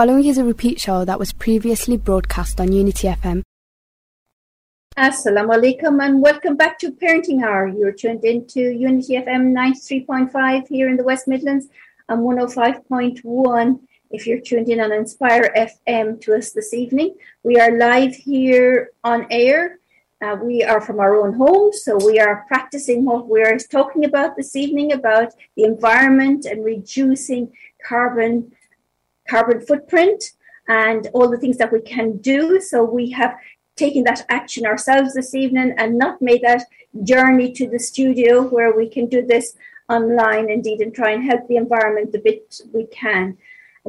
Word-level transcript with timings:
following 0.00 0.24
is 0.24 0.38
a 0.38 0.44
repeat 0.44 0.80
show 0.80 1.04
that 1.04 1.18
was 1.18 1.30
previously 1.30 1.98
broadcast 1.98 2.58
on 2.58 2.72
Unity 2.72 3.06
FM. 3.06 3.42
Assalamu 4.96 5.52
alaikum 5.56 6.02
and 6.02 6.22
welcome 6.22 6.56
back 6.56 6.78
to 6.78 6.90
Parenting 6.90 7.42
Hour. 7.44 7.68
You're 7.68 7.92
tuned 7.92 8.24
into 8.24 8.60
Unity 8.70 9.16
FM 9.16 9.52
93.5 9.52 10.68
here 10.68 10.88
in 10.88 10.96
the 10.96 11.04
West 11.04 11.28
Midlands 11.28 11.66
and 12.08 12.20
105.1 12.20 13.80
if 14.10 14.26
you're 14.26 14.40
tuned 14.40 14.70
in 14.70 14.80
on 14.80 14.90
Inspire 14.90 15.52
FM 15.54 16.18
to 16.22 16.34
us 16.34 16.52
this 16.52 16.72
evening. 16.72 17.14
We 17.42 17.56
are 17.60 17.76
live 17.76 18.14
here 18.14 18.92
on 19.04 19.26
air. 19.30 19.80
Uh, 20.22 20.36
we 20.42 20.62
are 20.62 20.80
from 20.80 20.98
our 20.98 21.14
own 21.14 21.34
homes, 21.34 21.84
so 21.84 21.98
we 22.02 22.18
are 22.18 22.46
practicing 22.48 23.04
what 23.04 23.28
we're 23.28 23.58
talking 23.58 24.06
about 24.06 24.34
this 24.34 24.56
evening 24.56 24.92
about 24.94 25.34
the 25.56 25.64
environment 25.64 26.46
and 26.46 26.64
reducing 26.64 27.52
carbon 27.86 28.50
carbon 29.30 29.60
footprint 29.60 30.22
and 30.68 31.08
all 31.14 31.28
the 31.30 31.38
things 31.38 31.58
that 31.58 31.72
we 31.72 31.80
can 31.80 32.16
do. 32.18 32.60
So 32.60 32.82
we 32.82 33.10
have 33.10 33.36
taken 33.76 34.02
that 34.04 34.26
action 34.28 34.66
ourselves 34.66 35.14
this 35.14 35.34
evening 35.34 35.74
and 35.78 35.96
not 35.96 36.20
made 36.20 36.42
that 36.42 36.64
journey 37.04 37.52
to 37.52 37.68
the 37.68 37.78
studio 37.78 38.42
where 38.54 38.72
we 38.76 38.88
can 38.88 39.06
do 39.06 39.24
this 39.24 39.56
online 39.88 40.50
indeed 40.50 40.80
and 40.80 40.94
try 40.94 41.10
and 41.12 41.24
help 41.24 41.46
the 41.48 41.56
environment 41.56 42.12
the 42.12 42.18
bit 42.18 42.60
we 42.72 42.86
can. 42.86 43.36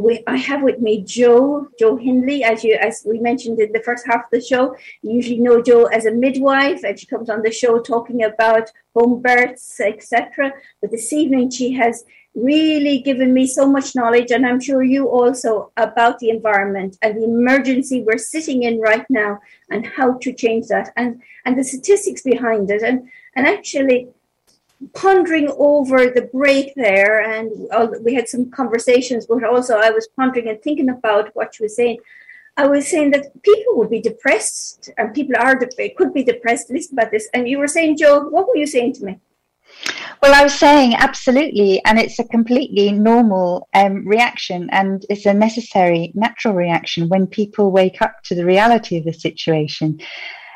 We, 0.02 0.24
I 0.26 0.38
have 0.38 0.64
with 0.64 0.80
me 0.80 1.04
Joe, 1.04 1.68
Joe 1.78 1.96
Hindley, 1.96 2.44
as 2.44 2.64
you 2.64 2.74
as 2.76 3.04
we 3.06 3.20
mentioned 3.20 3.60
in 3.60 3.72
the 3.72 3.84
first 3.84 4.06
half 4.08 4.24
of 4.26 4.32
the 4.32 4.42
show. 4.42 4.76
You 5.04 5.12
usually 5.14 5.40
know 5.40 5.62
Joe 5.62 5.86
as 5.86 6.06
a 6.06 6.12
midwife, 6.12 6.84
and 6.84 7.00
she 7.00 7.06
comes 7.06 7.30
on 7.30 7.44
the 7.44 7.52
show 7.52 7.80
talking 7.80 8.24
about 8.24 8.72
home 8.96 9.22
births, 9.22 9.80
etc. 9.80 10.54
But 10.82 10.90
this 10.90 11.14
evening 11.14 11.52
she 11.52 11.74
has 11.74 12.04
really 12.34 13.00
given 13.00 13.34
me 13.34 13.46
so 13.46 13.68
much 13.68 13.96
knowledge, 13.96 14.32
and 14.32 14.46
I'm 14.46 14.60
sure 14.60 14.82
you 14.82 15.08
also, 15.08 15.72
about 15.78 16.18
the 16.18 16.30
environment 16.30 16.98
and 17.02 17.16
the 17.16 17.26
emergency 17.26 18.02
we're 18.02 18.18
sitting 18.18 18.64
in 18.64 18.80
right 18.80 19.06
now 19.10 19.40
and 19.70 19.86
how 19.86 20.18
to 20.20 20.34
change 20.34 20.68
that 20.68 20.92
and, 20.96 21.22
and 21.46 21.60
the 21.60 21.64
statistics 21.64 22.22
behind 22.22 22.72
it. 22.72 22.82
And, 22.82 23.10
and 23.36 23.46
actually, 23.46 24.08
pondering 24.94 25.54
over 25.58 26.08
the 26.08 26.30
break 26.34 26.74
there, 26.76 27.22
and 27.22 27.52
we 28.04 28.14
had 28.14 28.28
some 28.28 28.50
conversations, 28.52 29.26
but 29.26 29.44
also 29.44 29.78
I 29.78 29.92
was 29.92 30.08
pondering 30.16 30.50
and 30.50 30.62
thinking 30.62 30.90
about 30.90 31.36
what 31.36 31.60
you 31.60 31.66
were 31.66 31.70
saying. 31.70 31.98
I 32.58 32.68
was 32.68 32.88
saying 32.88 33.12
that 33.12 33.32
people 33.44 33.78
would 33.78 33.90
be 33.90 34.02
depressed, 34.02 34.90
and 34.98 35.14
people 35.14 35.36
are 35.38 35.56
could 35.98 36.14
be 36.14 36.24
depressed. 36.24 36.70
Listen 36.70 36.98
about 36.98 37.12
this, 37.12 37.30
and 37.34 37.48
you 37.48 37.60
were 37.60 37.68
saying, 37.68 37.98
Joe, 37.98 38.28
what 38.28 38.48
were 38.48 38.58
you 38.58 38.68
saying 38.68 38.94
to 38.94 39.06
me? 39.06 39.20
Well, 40.22 40.36
I 40.36 40.44
was 40.44 40.54
saying 40.54 40.96
absolutely, 40.96 41.82
and 41.86 41.98
it's 41.98 42.20
a 42.20 42.24
completely 42.24 42.92
normal 42.92 43.68
um, 43.74 44.08
reaction, 44.08 44.70
and 44.72 45.04
it's 45.10 45.26
a 45.26 45.34
necessary, 45.34 46.12
natural 46.14 46.54
reaction 46.54 47.10
when 47.10 47.26
people 47.26 47.72
wake 47.72 48.02
up 48.02 48.22
to 48.26 48.36
the 48.36 48.46
reality 48.46 48.98
of 48.98 49.06
the 49.06 49.14
situation. 49.14 50.00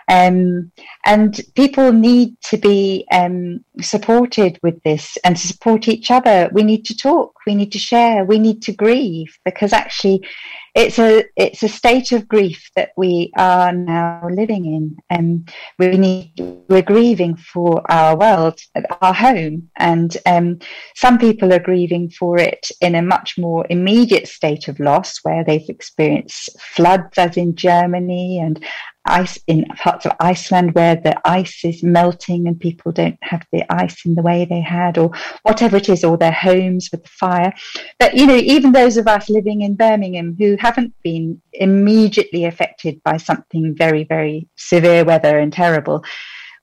Um, 0.07 0.71
and 1.05 1.39
people 1.55 1.91
need 1.91 2.39
to 2.49 2.57
be 2.57 3.05
um, 3.11 3.63
supported 3.81 4.59
with 4.61 4.81
this 4.83 5.17
and 5.23 5.35
to 5.35 5.47
support 5.47 5.87
each 5.87 6.11
other. 6.11 6.49
We 6.53 6.63
need 6.63 6.85
to 6.85 6.95
talk, 6.95 7.33
we 7.47 7.55
need 7.55 7.71
to 7.71 7.79
share, 7.79 8.23
we 8.23 8.39
need 8.39 8.61
to 8.63 8.73
grieve 8.73 9.37
because 9.43 9.73
actually 9.73 10.27
it's 10.75 10.99
a 10.99 11.23
it's 11.37 11.63
a 11.63 11.69
state 11.69 12.11
of 12.11 12.27
grief 12.27 12.69
that 12.75 12.89
we 12.97 13.31
are 13.37 13.71
now 13.71 14.27
living 14.29 14.65
in. 14.65 14.97
And 15.09 15.49
we 15.79 15.97
need 15.97 16.33
we're 16.67 16.81
grieving 16.81 17.37
for 17.37 17.81
our 17.89 18.17
world 18.17 18.59
our 19.01 19.13
home. 19.13 19.69
And 19.77 20.15
um, 20.25 20.59
some 20.95 21.17
people 21.17 21.53
are 21.53 21.59
grieving 21.59 22.09
for 22.09 22.37
it 22.37 22.67
in 22.81 22.95
a 22.95 23.01
much 23.01 23.37
more 23.37 23.65
immediate 23.69 24.27
state 24.27 24.67
of 24.67 24.79
loss 24.79 25.19
where 25.23 25.43
they've 25.43 25.69
experienced 25.69 26.49
floods 26.59 27.17
as 27.17 27.37
in 27.37 27.55
germany 27.55 28.39
and 28.39 28.63
ice 29.05 29.37
in 29.47 29.65
parts 29.65 30.05
of 30.05 30.13
Iceland 30.19 30.73
where 30.75 30.95
the 30.95 31.15
ice 31.27 31.63
is 31.63 31.83
melting 31.83 32.47
and 32.47 32.59
people 32.59 32.91
don't 32.91 33.17
have 33.21 33.45
the 33.51 33.63
ice 33.71 34.05
in 34.05 34.15
the 34.15 34.21
way 34.21 34.45
they 34.45 34.61
had, 34.61 34.97
or 34.97 35.11
whatever 35.43 35.77
it 35.77 35.89
is, 35.89 36.03
or 36.03 36.17
their 36.17 36.31
homes 36.31 36.89
with 36.91 37.03
the 37.03 37.09
fire. 37.09 37.53
But 37.99 38.15
you 38.15 38.25
know, 38.25 38.35
even 38.35 38.71
those 38.71 38.97
of 38.97 39.07
us 39.07 39.29
living 39.29 39.61
in 39.61 39.75
Birmingham 39.75 40.35
who 40.37 40.57
haven't 40.59 40.93
been 41.03 41.41
immediately 41.53 42.45
affected 42.45 43.01
by 43.03 43.17
something 43.17 43.75
very, 43.75 44.03
very 44.03 44.47
severe 44.55 45.03
weather 45.03 45.39
and 45.39 45.53
terrible, 45.53 46.03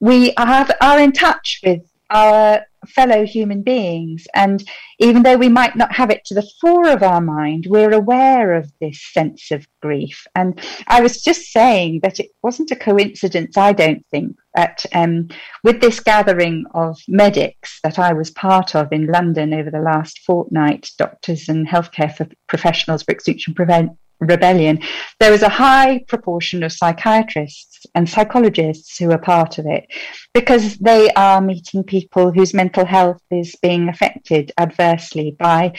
we 0.00 0.34
have, 0.36 0.70
are 0.80 0.98
in 0.98 1.12
touch 1.12 1.60
with 1.64 1.82
our 2.10 2.66
fellow 2.86 3.24
human 3.24 3.62
beings. 3.62 4.26
And 4.34 4.62
even 4.98 5.22
though 5.22 5.36
we 5.36 5.48
might 5.48 5.76
not 5.76 5.94
have 5.94 6.10
it 6.10 6.24
to 6.26 6.34
the 6.34 6.48
fore 6.60 6.88
of 6.88 7.02
our 7.02 7.20
mind, 7.20 7.66
we're 7.68 7.92
aware 7.92 8.54
of 8.54 8.72
this 8.80 9.00
sense 9.12 9.50
of 9.50 9.66
grief. 9.80 10.26
And 10.34 10.60
I 10.86 11.00
was 11.00 11.22
just 11.22 11.52
saying 11.52 12.00
that 12.02 12.20
it 12.20 12.30
wasn't 12.42 12.70
a 12.70 12.76
coincidence, 12.76 13.56
I 13.56 13.72
don't 13.72 14.04
think, 14.10 14.36
that 14.54 14.84
um, 14.94 15.28
with 15.64 15.80
this 15.80 16.00
gathering 16.00 16.64
of 16.74 16.98
medics 17.08 17.80
that 17.82 17.98
I 17.98 18.12
was 18.12 18.30
part 18.30 18.74
of 18.74 18.92
in 18.92 19.06
London 19.06 19.54
over 19.54 19.70
the 19.70 19.80
last 19.80 20.20
fortnight, 20.20 20.90
doctors 20.98 21.48
and 21.48 21.66
healthcare 21.66 22.30
professionals 22.48 23.02
for 23.02 23.12
Extinction 23.12 23.54
Prevent 23.54 23.92
rebellion, 24.26 24.80
there 25.20 25.30
was 25.30 25.42
a 25.42 25.48
high 25.48 26.00
proportion 26.08 26.62
of 26.62 26.72
psychiatrists 26.72 27.86
and 27.94 28.08
psychologists 28.08 28.98
who 28.98 29.10
are 29.10 29.18
part 29.18 29.58
of 29.58 29.66
it 29.66 29.86
because 30.34 30.76
they 30.78 31.10
are 31.10 31.40
meeting 31.40 31.82
people 31.84 32.32
whose 32.32 32.54
mental 32.54 32.84
health 32.84 33.20
is 33.30 33.54
being 33.62 33.88
affected 33.88 34.52
adversely 34.58 35.36
by 35.38 35.72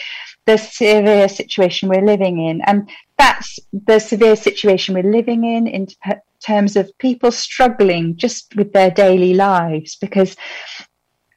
the 0.46 0.56
severe 0.56 1.28
situation 1.28 1.88
we're 1.88 2.04
living 2.04 2.40
in. 2.40 2.60
And 2.66 2.88
that's 3.18 3.58
the 3.72 3.98
severe 3.98 4.36
situation 4.36 4.94
we're 4.94 5.10
living 5.10 5.44
in 5.44 5.66
in 5.66 5.88
terms 6.44 6.76
of 6.76 6.96
people 6.98 7.30
struggling 7.30 8.16
just 8.16 8.54
with 8.56 8.72
their 8.72 8.90
daily 8.90 9.34
lives 9.34 9.96
because 9.96 10.36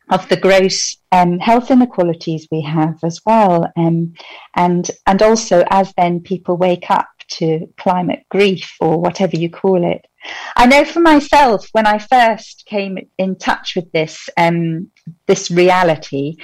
of 0.10 0.28
the 0.30 0.38
gross 0.38 0.98
um, 1.12 1.40
health 1.40 1.72
inequalities 1.72 2.48
we 2.52 2.62
have 2.62 2.98
as 3.04 3.22
well, 3.26 3.72
um, 3.78 4.14
and 4.56 4.90
and 5.06 5.22
also 5.22 5.64
as 5.70 5.94
then 5.98 6.22
people 6.22 6.58
wake 6.58 6.90
up 6.90 7.10
to 7.28 7.68
climate 7.78 8.24
grief 8.30 8.76
or 8.80 9.00
whatever 9.00 9.36
you 9.36 9.50
call 9.50 9.84
it. 9.90 10.06
I 10.56 10.66
know 10.66 10.86
for 10.86 11.00
myself 11.00 11.68
when 11.72 11.86
I 11.86 12.00
first 12.00 12.64
came 12.66 12.98
in 13.18 13.38
touch 13.38 13.76
with 13.76 13.92
this 13.92 14.30
um, 14.38 14.92
this 15.26 15.52
reality. 15.52 16.38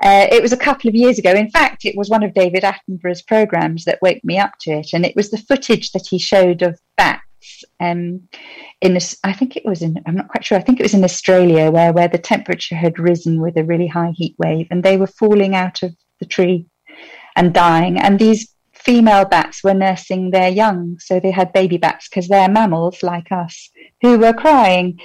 Uh, 0.00 0.28
it 0.30 0.40
was 0.40 0.52
a 0.52 0.56
couple 0.56 0.88
of 0.88 0.94
years 0.94 1.18
ago. 1.18 1.32
In 1.32 1.50
fact, 1.50 1.84
it 1.84 1.96
was 1.96 2.08
one 2.08 2.22
of 2.22 2.32
David 2.32 2.62
Attenborough's 2.62 3.22
programs 3.22 3.84
that 3.84 3.98
woke 4.00 4.22
me 4.22 4.38
up 4.38 4.52
to 4.60 4.70
it, 4.70 4.90
and 4.92 5.04
it 5.04 5.16
was 5.16 5.30
the 5.30 5.38
footage 5.38 5.90
that 5.90 6.06
he 6.08 6.20
showed 6.20 6.62
of 6.62 6.78
bats 6.96 7.22
um, 7.80 8.28
in 8.80 8.94
this, 8.94 9.16
I 9.24 9.32
think 9.32 9.56
it 9.56 9.64
was 9.64 9.82
in, 9.82 10.02
I'm 10.06 10.16
not 10.16 10.28
quite 10.28 10.44
sure, 10.44 10.58
I 10.58 10.62
think 10.62 10.80
it 10.80 10.84
was 10.84 10.94
in 10.94 11.04
Australia 11.04 11.70
where, 11.70 11.92
where 11.92 12.08
the 12.08 12.18
temperature 12.18 12.76
had 12.76 12.98
risen 12.98 13.40
with 13.40 13.56
a 13.56 13.64
really 13.64 13.86
high 13.86 14.12
heat 14.14 14.34
wave 14.38 14.68
and 14.70 14.82
they 14.82 14.96
were 14.96 15.06
falling 15.06 15.54
out 15.54 15.82
of 15.82 15.94
the 16.20 16.26
tree 16.26 16.66
and 17.36 17.54
dying. 17.54 17.98
And 17.98 18.18
these 18.18 18.54
female 18.72 19.24
bats 19.24 19.62
were 19.62 19.74
nursing 19.74 20.30
their 20.30 20.48
young. 20.48 20.98
So 20.98 21.20
they 21.20 21.30
had 21.30 21.52
baby 21.52 21.76
bats 21.76 22.08
because 22.08 22.28
they're 22.28 22.48
mammals 22.48 23.02
like 23.02 23.30
us 23.30 23.70
who 24.02 24.18
were 24.18 24.32
crying. 24.32 24.98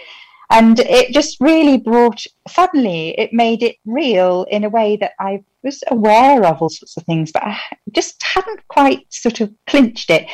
And 0.49 0.79
it 0.79 1.13
just 1.13 1.37
really 1.39 1.77
brought, 1.77 2.23
suddenly, 2.47 3.17
it 3.17 3.33
made 3.33 3.63
it 3.63 3.77
real 3.85 4.45
in 4.49 4.63
a 4.63 4.69
way 4.69 4.97
that 4.97 5.13
I 5.19 5.43
was 5.63 5.83
aware 5.89 6.45
of 6.45 6.61
all 6.61 6.69
sorts 6.69 6.95
of 6.97 7.03
things, 7.03 7.31
but 7.31 7.43
I 7.43 7.57
just 7.91 8.21
hadn't 8.21 8.67
quite 8.67 9.05
sort 9.09 9.41
of 9.41 9.51
clinched 9.67 10.09
it. 10.09 10.27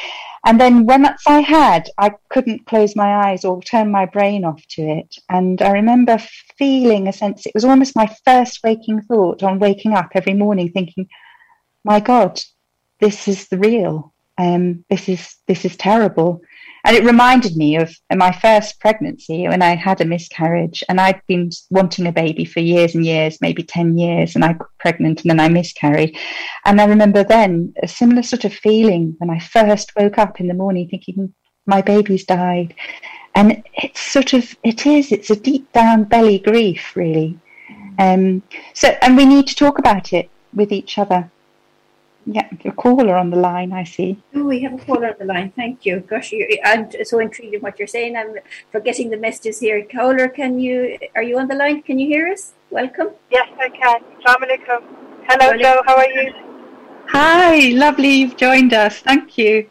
And 0.45 0.59
then 0.59 0.85
once 0.85 1.21
I 1.27 1.41
had, 1.41 1.89
I 1.97 2.11
couldn't 2.29 2.65
close 2.65 2.95
my 2.95 3.29
eyes 3.29 3.43
or 3.43 3.61
turn 3.61 3.91
my 3.91 4.05
brain 4.05 4.45
off 4.45 4.65
to 4.69 4.81
it. 4.81 5.15
And 5.29 5.61
I 5.61 5.71
remember 5.71 6.17
feeling 6.57 7.07
a 7.07 7.13
sense, 7.13 7.45
it 7.45 7.53
was 7.53 7.65
almost 7.65 7.95
my 7.95 8.09
first 8.25 8.59
waking 8.63 9.01
thought 9.01 9.43
on 9.43 9.59
waking 9.59 9.93
up 9.93 10.09
every 10.13 10.33
morning 10.33 10.71
thinking, 10.71 11.07
my 11.83 11.99
God, 11.99 12.41
this 12.99 13.27
is 13.27 13.47
the 13.47 13.57
real. 13.57 14.13
Um, 14.37 14.85
this 14.89 15.09
is 15.09 15.35
this 15.47 15.65
is 15.65 15.75
terrible. 15.75 16.41
And 16.85 16.95
it 16.95 17.03
reminded 17.03 17.55
me 17.55 17.75
of 17.75 17.93
my 18.15 18.31
first 18.31 18.79
pregnancy 18.79 19.47
when 19.47 19.61
I 19.61 19.75
had 19.75 20.01
a 20.01 20.05
miscarriage 20.05 20.83
and 20.87 20.99
I'd 20.99 21.21
been 21.27 21.49
wanting 21.69 22.07
a 22.07 22.11
baby 22.11 22.45
for 22.45 22.61
years 22.61 22.95
and 22.95 23.05
years, 23.05 23.41
maybe 23.41 23.63
10 23.63 23.97
years, 23.97 24.35
and 24.35 24.45
I 24.45 24.53
got 24.53 24.69
pregnant 24.79 25.21
and 25.21 25.29
then 25.29 25.39
I 25.39 25.49
miscarried. 25.49 26.17
And 26.65 26.79
I 26.79 26.85
remember 26.85 27.23
then 27.23 27.73
a 27.83 27.87
similar 27.87 28.23
sort 28.23 28.45
of 28.45 28.53
feeling 28.53 29.15
when 29.19 29.29
I 29.29 29.39
first 29.39 29.91
woke 29.95 30.17
up 30.17 30.39
in 30.39 30.47
the 30.47 30.53
morning 30.53 30.87
thinking, 30.89 31.33
my 31.65 31.81
baby's 31.81 32.25
died. 32.25 32.73
And 33.35 33.63
it's 33.75 34.01
sort 34.01 34.33
of, 34.33 34.55
it 34.63 34.85
is, 34.85 35.11
it's 35.11 35.29
a 35.29 35.35
deep 35.35 35.71
down 35.71 36.05
belly 36.05 36.39
grief, 36.39 36.95
really. 36.95 37.37
Um, 37.99 38.41
so, 38.73 38.89
and 39.01 39.15
we 39.15 39.25
need 39.25 39.47
to 39.47 39.55
talk 39.55 39.77
about 39.77 40.13
it 40.13 40.29
with 40.53 40.71
each 40.71 40.97
other. 40.97 41.29
Yeah, 42.31 42.47
a 42.63 42.71
caller 42.71 43.17
on 43.17 43.31
the 43.31 43.37
line, 43.37 43.73
I 43.73 43.83
see. 43.83 44.21
Oh, 44.35 44.43
we 44.43 44.61
have 44.61 44.73
a 44.73 44.85
caller 44.85 45.07
on 45.07 45.15
the 45.17 45.25
line. 45.25 45.51
Thank 45.55 45.83
you. 45.83 46.01
Gosh, 46.01 46.31
you, 46.31 46.47
I'm 46.63 46.87
so 47.03 47.17
intrigued 47.17 47.55
in 47.55 47.61
what 47.61 47.79
you're 47.79 47.87
saying. 47.87 48.15
I'm 48.15 48.35
forgetting 48.71 49.09
the 49.09 49.17
messages 49.17 49.59
here. 49.59 49.83
Caller, 49.91 50.27
can 50.27 50.59
you, 50.59 50.99
are 51.15 51.23
you 51.23 51.39
on 51.39 51.47
the 51.47 51.55
line? 51.55 51.81
Can 51.81 51.97
you 51.97 52.05
hear 52.05 52.27
us? 52.27 52.53
Welcome. 52.69 53.07
Yes, 53.31 53.47
I 53.59 53.69
can. 53.69 54.01
Assalamu 54.19 54.45
alaikum. 54.45 54.81
Hello, 55.27 55.57
Joe. 55.57 55.81
How 55.87 55.95
are 55.95 56.07
you? 56.07 56.31
Hi, 57.07 57.69
lovely 57.69 58.09
you've 58.09 58.37
joined 58.37 58.73
us. 58.73 58.99
Thank 58.99 59.39
you. 59.39 59.67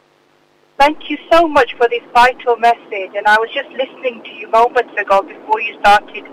Thank 0.81 1.09
you 1.11 1.19
so 1.31 1.47
much 1.47 1.75
for 1.77 1.89
this 1.89 2.03
vital 2.13 2.57
message. 2.57 3.13
And 3.15 3.29
I 3.29 3.39
was 3.39 3.51
just 3.55 3.71
listening 3.71 4.21
to 4.25 4.31
you 4.31 4.51
moments 4.51 4.95
ago 5.01 5.23
before 5.23 5.61
you 5.61 5.79
started 5.79 6.25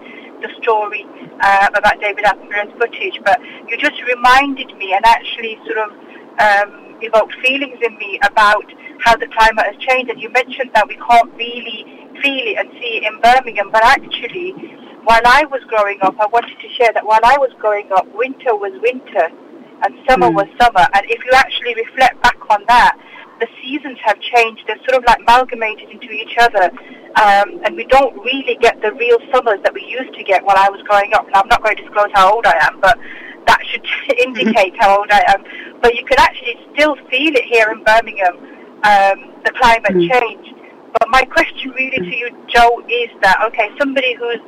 the 0.42 0.50
story 0.62 1.06
uh, 1.40 1.70
about 1.76 2.00
David 2.02 2.26
Attenborough's 2.26 2.74
footage, 2.80 3.22
but 3.24 3.40
you 3.70 3.78
just 3.78 4.02
reminded 4.04 4.76
me 4.78 4.94
and 4.94 5.06
actually 5.06 5.60
sort 5.66 5.78
of 5.78 6.05
um, 6.40 6.98
evoked 7.02 7.36
feelings 7.44 7.78
in 7.82 7.98
me 7.98 8.20
about 8.24 8.66
how 9.00 9.16
the 9.16 9.28
climate 9.28 9.66
has 9.66 9.76
changed. 9.78 10.10
And 10.10 10.22
you 10.22 10.30
mentioned 10.32 10.72
that 10.74 10.88
we 10.88 10.96
can't 10.96 11.32
really 11.36 11.86
feel 12.22 12.46
it 12.48 12.58
and 12.58 12.72
see 12.80 13.02
it 13.02 13.04
in 13.04 13.20
Birmingham, 13.22 13.70
but 13.72 13.84
actually, 13.84 14.52
while 15.04 15.22
I 15.26 15.46
was 15.46 15.62
growing 15.68 16.00
up, 16.02 16.16
I 16.20 16.26
wanted 16.28 16.58
to 16.60 16.70
share 16.70 16.92
that 16.94 17.06
while 17.06 17.22
I 17.24 17.38
was 17.38 17.52
growing 17.60 17.92
up, 17.92 18.08
winter 18.14 18.56
was 18.56 18.74
winter 18.82 19.30
and 19.84 19.94
summer 20.10 20.30
mm. 20.30 20.36
was 20.36 20.48
summer. 20.60 20.88
And 20.94 21.06
if 21.10 21.24
you 21.24 21.32
actually 21.34 21.76
reflect 21.76 22.22
back 22.24 22.38
on 22.50 22.64
that, 22.68 22.98
the 23.40 23.48
seasons 23.62 23.98
have 24.04 24.20
changed. 24.22 24.64
They're 24.68 24.80
sort 24.88 24.96
of 24.96 25.04
like 25.06 25.20
amalgamated 25.20 25.90
into 25.90 26.10
each 26.10 26.38
other. 26.40 26.72
Um, 27.22 27.62
and 27.64 27.76
we 27.76 27.86
don't 27.86 28.16
really 28.24 28.58
get 28.60 28.82
the 28.82 28.94
real 28.94 29.20
summers 29.32 29.60
that 29.64 29.74
we 29.74 29.84
used 29.86 30.14
to 30.16 30.24
get 30.24 30.44
while 30.44 30.58
I 30.58 30.70
was 30.70 30.82
growing 30.84 31.14
up. 31.14 31.28
Now, 31.32 31.42
I'm 31.42 31.48
not 31.48 31.64
going 31.64 31.76
to 31.78 31.84
disclose 31.84 32.10
how 32.14 32.34
old 32.34 32.46
I 32.46 32.58
am, 32.62 32.80
but 32.80 32.98
that 33.48 33.60
should 33.70 33.86
indicate 34.26 34.74
how 34.80 34.98
old 34.98 35.12
I 35.12 35.24
am. 35.28 35.44
But 35.86 35.94
you 35.94 36.04
can 36.04 36.18
actually 36.18 36.58
still 36.74 36.96
feel 37.14 37.30
it 37.38 37.46
here 37.46 37.70
in 37.70 37.84
Birmingham, 37.86 38.42
um, 38.82 39.38
the 39.46 39.54
climate 39.54 39.94
mm. 39.94 40.10
change. 40.10 40.50
But 40.98 41.14
my 41.14 41.22
question 41.22 41.70
really 41.78 42.02
to 42.02 42.10
you, 42.10 42.34
Joe, 42.50 42.82
is 42.90 43.14
that, 43.22 43.38
okay, 43.46 43.70
somebody 43.78 44.18
who's 44.18 44.42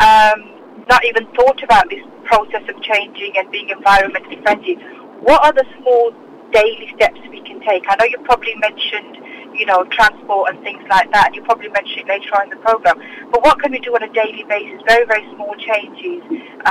um, 0.00 0.88
not 0.88 1.04
even 1.04 1.28
thought 1.36 1.62
about 1.62 1.90
this 1.90 2.00
process 2.24 2.64
of 2.64 2.80
changing 2.80 3.36
and 3.36 3.52
being 3.52 3.68
environmentally 3.68 4.40
friendly, 4.40 4.80
what 5.20 5.44
are 5.44 5.52
the 5.52 5.68
small 5.76 6.16
daily 6.56 6.88
steps 6.96 7.20
we 7.28 7.44
can 7.44 7.60
take? 7.60 7.84
I 7.84 7.96
know 8.00 8.08
you 8.08 8.16
probably 8.24 8.56
mentioned, 8.56 9.19
you 9.54 9.66
know, 9.66 9.84
transport 9.84 10.50
and 10.54 10.62
things 10.62 10.82
like 10.88 11.10
that. 11.12 11.34
You 11.34 11.42
probably 11.42 11.68
mentioned 11.68 12.00
it 12.00 12.08
later 12.08 12.34
on 12.36 12.44
in 12.44 12.50
the 12.50 12.56
program. 12.56 12.98
But 13.30 13.42
what 13.44 13.60
can 13.60 13.72
we 13.72 13.78
do 13.78 13.94
on 13.94 14.02
a 14.02 14.12
daily 14.12 14.44
basis? 14.48 14.80
Very, 14.86 15.06
very 15.06 15.26
small 15.34 15.54
changes 15.56 16.22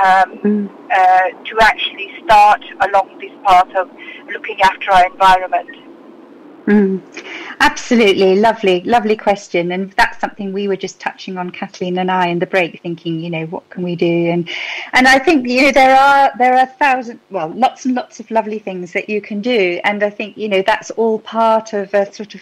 um, 0.02 0.38
mm. 0.40 0.70
uh, 0.90 1.30
to 1.44 1.54
actually 1.60 2.10
start 2.24 2.62
along 2.88 3.18
this 3.20 3.32
path 3.44 3.74
of 3.76 3.90
looking 4.32 4.60
after 4.62 4.90
our 4.92 5.06
environment. 5.06 5.89
Mm, 6.70 7.02
absolutely, 7.58 8.36
lovely, 8.36 8.80
lovely 8.82 9.16
question, 9.16 9.72
and 9.72 9.90
that's 9.94 10.20
something 10.20 10.52
we 10.52 10.68
were 10.68 10.76
just 10.76 11.00
touching 11.00 11.36
on, 11.36 11.50
Kathleen 11.50 11.98
and 11.98 12.12
I, 12.12 12.28
in 12.28 12.38
the 12.38 12.46
break, 12.46 12.80
thinking, 12.80 13.18
you 13.18 13.28
know, 13.28 13.46
what 13.46 13.68
can 13.70 13.82
we 13.82 13.96
do? 13.96 14.30
And 14.30 14.48
and 14.92 15.08
I 15.08 15.18
think 15.18 15.48
you 15.48 15.62
know 15.62 15.72
there 15.72 15.96
are 15.96 16.30
there 16.38 16.54
are 16.54 16.66
thousand, 16.66 17.18
well, 17.28 17.48
lots 17.48 17.86
and 17.86 17.96
lots 17.96 18.20
of 18.20 18.30
lovely 18.30 18.60
things 18.60 18.92
that 18.92 19.08
you 19.08 19.20
can 19.20 19.40
do, 19.40 19.80
and 19.82 20.04
I 20.04 20.10
think 20.10 20.36
you 20.36 20.48
know 20.48 20.62
that's 20.64 20.92
all 20.92 21.18
part 21.18 21.72
of 21.72 21.92
a 21.92 22.12
sort 22.12 22.36
of 22.36 22.40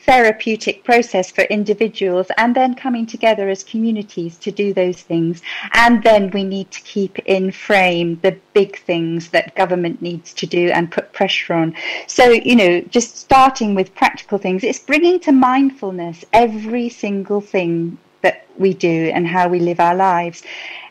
therapeutic 0.00 0.84
process 0.84 1.30
for 1.30 1.42
individuals 1.44 2.28
and 2.38 2.54
then 2.54 2.74
coming 2.74 3.06
together 3.06 3.48
as 3.48 3.62
communities 3.62 4.36
to 4.38 4.50
do 4.50 4.72
those 4.72 5.02
things. 5.02 5.42
And 5.74 6.02
then 6.02 6.30
we 6.30 6.44
need 6.44 6.70
to 6.70 6.80
keep 6.82 7.18
in 7.20 7.52
frame 7.52 8.18
the 8.22 8.38
big 8.54 8.78
things 8.78 9.28
that 9.30 9.54
government 9.54 10.00
needs 10.00 10.32
to 10.34 10.46
do 10.46 10.70
and 10.70 10.90
put 10.90 11.12
pressure 11.12 11.54
on. 11.54 11.74
So, 12.06 12.30
you 12.30 12.56
know, 12.56 12.80
just 12.82 13.16
starting 13.18 13.74
with 13.74 13.94
practical 13.94 14.38
things, 14.38 14.64
it's 14.64 14.78
bringing 14.78 15.20
to 15.20 15.32
mindfulness 15.32 16.24
every 16.32 16.88
single 16.88 17.40
thing 17.40 17.98
that 18.22 18.46
we 18.58 18.74
do 18.74 19.10
and 19.14 19.26
how 19.26 19.48
we 19.48 19.60
live 19.60 19.80
our 19.80 19.94
lives. 19.94 20.42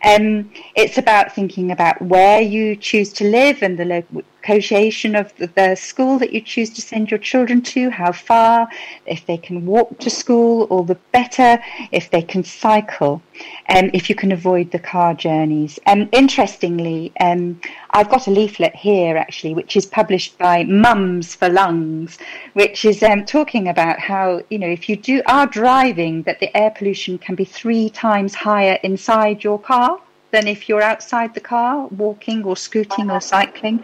Um, 0.04 0.52
it's 0.76 0.98
about 0.98 1.34
thinking 1.34 1.72
about 1.72 2.02
where 2.02 2.42
you 2.42 2.76
choose 2.76 3.12
to 3.14 3.24
live 3.24 3.64
and 3.64 3.78
the 3.78 4.04
location 4.48 5.16
of 5.16 5.34
the, 5.38 5.76
school 5.76 6.20
that 6.20 6.32
you 6.32 6.40
choose 6.40 6.70
to 6.70 6.82
send 6.82 7.12
your 7.12 7.18
children 7.18 7.62
to, 7.62 7.90
how 7.90 8.12
far, 8.12 8.70
if 9.06 9.26
they 9.26 9.38
can 9.38 9.66
walk 9.66 9.98
to 10.00 10.10
school, 10.10 10.64
all 10.70 10.84
the 10.84 10.98
better, 11.12 11.60
if 11.92 12.10
they 12.12 12.22
can 12.22 12.44
cycle, 12.44 13.22
and 13.66 13.88
um, 13.88 13.92
if 13.94 14.10
you 14.10 14.16
can 14.16 14.32
avoid 14.32 14.72
the 14.72 14.80
car 14.80 15.14
journeys. 15.14 15.80
And 15.86 16.04
um, 16.04 16.10
interestingly, 16.12 17.12
um, 17.20 17.60
I've 17.92 18.10
got 18.10 18.28
a 18.28 18.32
leaflet 18.32 18.76
here 18.76 19.18
actually, 19.18 19.54
which 19.54 19.76
is 19.76 19.86
published 19.86 20.38
by 20.38 20.64
Mums 20.64 21.36
for 21.36 21.50
Lungs, 21.50 22.18
which 22.54 22.86
is 22.86 23.04
um, 23.04 23.26
talking 23.26 23.68
about 23.68 24.00
how, 24.00 24.42
you 24.50 24.60
know, 24.60 24.70
if 24.70 24.88
you 24.88 24.96
do 24.96 25.22
are 25.26 25.48
driving, 25.48 26.24
that 26.24 26.40
the 26.40 26.56
air 26.56 26.72
pollution 26.72 27.18
can 27.18 27.36
be 27.36 27.46
three 27.58 27.90
times 27.90 28.36
higher 28.36 28.78
inside 28.84 29.44
your 29.44 29.60
car 29.60 30.00
than 30.32 30.48
if 30.48 30.70
you're 30.70 30.82
outside 30.82 31.34
the 31.34 31.40
car, 31.40 31.88
walking 31.88 32.44
or 32.44 32.56
scooting 32.56 33.10
or 33.10 33.20
cycling. 33.20 33.84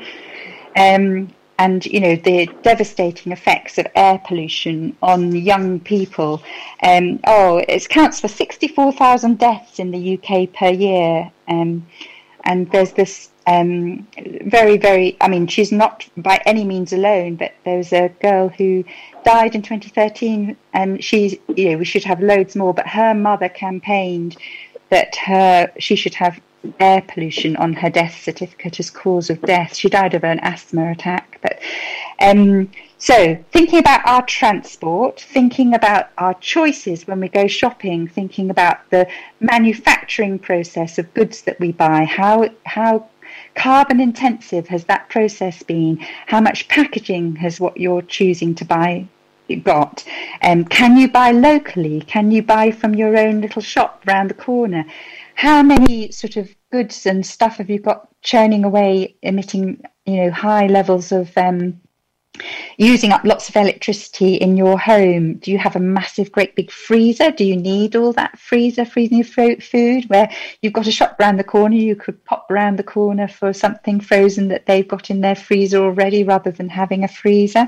Um, 0.75 1.33
and 1.59 1.85
you 1.85 1.99
know 1.99 2.15
the 2.15 2.49
devastating 2.63 3.31
effects 3.31 3.77
of 3.77 3.85
air 3.95 4.19
pollution 4.27 4.97
on 5.01 5.35
young 5.35 5.79
people. 5.79 6.41
Um, 6.81 7.19
oh, 7.25 7.63
it 7.67 7.89
counts 7.89 8.19
for 8.19 8.27
sixty-four 8.27 8.91
thousand 8.93 9.37
deaths 9.37 9.79
in 9.79 9.91
the 9.91 10.03
UK 10.15 10.51
per 10.51 10.69
year, 10.69 11.31
um, 11.47 11.85
and 12.43 12.69
there's 12.71 12.93
this 12.93 13.29
um, 13.45 14.07
very, 14.45 14.77
very. 14.77 15.17
I 15.21 15.27
mean, 15.27 15.47
she's 15.47 15.71
not 15.71 16.07
by 16.17 16.41
any 16.45 16.63
means 16.63 16.91
alone, 16.93 17.35
but 17.35 17.53
there 17.65 17.77
was 17.77 17.93
a 17.93 18.09
girl 18.21 18.49
who 18.49 18.83
died 19.23 19.55
in 19.55 19.61
2013, 19.61 20.55
and 20.73 21.03
she's 21.03 21.35
you 21.55 21.71
know 21.71 21.77
we 21.77 21.85
should 21.85 22.03
have 22.03 22.21
loads 22.21 22.55
more, 22.55 22.73
but 22.73 22.87
her 22.87 23.13
mother 23.13 23.49
campaigned 23.49 24.37
that 24.89 25.15
her 25.15 25.71
she 25.79 25.95
should 25.95 26.13
have 26.15 26.39
air 26.79 27.01
pollution 27.01 27.55
on 27.57 27.73
her 27.73 27.89
death 27.89 28.21
certificate 28.21 28.79
as 28.79 28.89
cause 28.89 29.29
of 29.29 29.41
death. 29.41 29.75
She 29.75 29.89
died 29.89 30.13
of 30.13 30.23
an 30.23 30.39
asthma 30.39 30.91
attack. 30.91 31.39
But 31.41 31.59
um, 32.19 32.69
so 32.97 33.43
thinking 33.51 33.79
about 33.79 34.05
our 34.07 34.25
transport, 34.25 35.19
thinking 35.19 35.73
about 35.73 36.09
our 36.17 36.33
choices 36.35 37.05
when 37.05 37.19
we 37.19 37.27
go 37.27 37.47
shopping, 37.47 38.07
thinking 38.07 38.49
about 38.49 38.89
the 38.91 39.07
manufacturing 39.39 40.39
process 40.39 40.97
of 40.97 41.13
goods 41.13 41.41
that 41.41 41.59
we 41.59 41.71
buy, 41.71 42.05
how 42.05 42.49
how 42.65 43.09
carbon 43.55 43.99
intensive 43.99 44.67
has 44.67 44.85
that 44.85 45.09
process 45.09 45.63
been? 45.63 45.97
How 46.27 46.39
much 46.39 46.67
packaging 46.67 47.35
has 47.37 47.59
what 47.59 47.77
you're 47.77 48.03
choosing 48.03 48.55
to 48.55 48.65
buy 48.65 49.07
got? 49.63 50.03
Um, 50.41 50.65
can 50.65 50.97
you 50.97 51.07
buy 51.07 51.31
locally? 51.31 52.01
Can 52.01 52.31
you 52.31 52.41
buy 52.41 52.71
from 52.71 52.95
your 52.95 53.17
own 53.17 53.41
little 53.41 53.61
shop 53.61 54.03
round 54.05 54.29
the 54.29 54.35
corner? 54.35 54.85
How 55.35 55.63
many 55.63 56.11
sort 56.11 56.37
of 56.37 56.49
goods 56.71 57.05
and 57.05 57.25
stuff 57.25 57.57
have 57.57 57.69
you 57.69 57.79
got 57.79 58.07
churning 58.21 58.63
away, 58.63 59.15
emitting 59.21 59.83
you 60.05 60.17
know 60.17 60.31
high 60.31 60.67
levels 60.67 61.11
of 61.11 61.35
um, 61.37 61.81
using 62.77 63.11
up 63.11 63.23
lots 63.23 63.49
of 63.49 63.55
electricity 63.55 64.35
in 64.35 64.57
your 64.57 64.79
home? 64.79 65.35
Do 65.35 65.51
you 65.51 65.57
have 65.57 65.75
a 65.75 65.79
massive, 65.79 66.31
great 66.31 66.55
big 66.55 66.71
freezer? 66.71 67.31
Do 67.31 67.43
you 67.43 67.57
need 67.57 67.95
all 67.95 68.13
that 68.13 68.39
freezer 68.39 68.85
freezing 68.85 69.17
your 69.17 69.57
food? 69.59 70.09
Where 70.09 70.29
you've 70.61 70.73
got 70.73 70.87
a 70.87 70.91
shop 70.91 71.19
around 71.19 71.37
the 71.37 71.43
corner, 71.43 71.75
you 71.75 71.95
could 71.95 72.23
pop 72.25 72.49
around 72.49 72.77
the 72.77 72.83
corner 72.83 73.27
for 73.27 73.53
something 73.53 73.99
frozen 73.99 74.47
that 74.49 74.65
they've 74.65 74.87
got 74.87 75.09
in 75.09 75.21
their 75.21 75.35
freezer 75.35 75.83
already, 75.83 76.23
rather 76.23 76.51
than 76.51 76.69
having 76.69 77.03
a 77.03 77.07
freezer. 77.07 77.67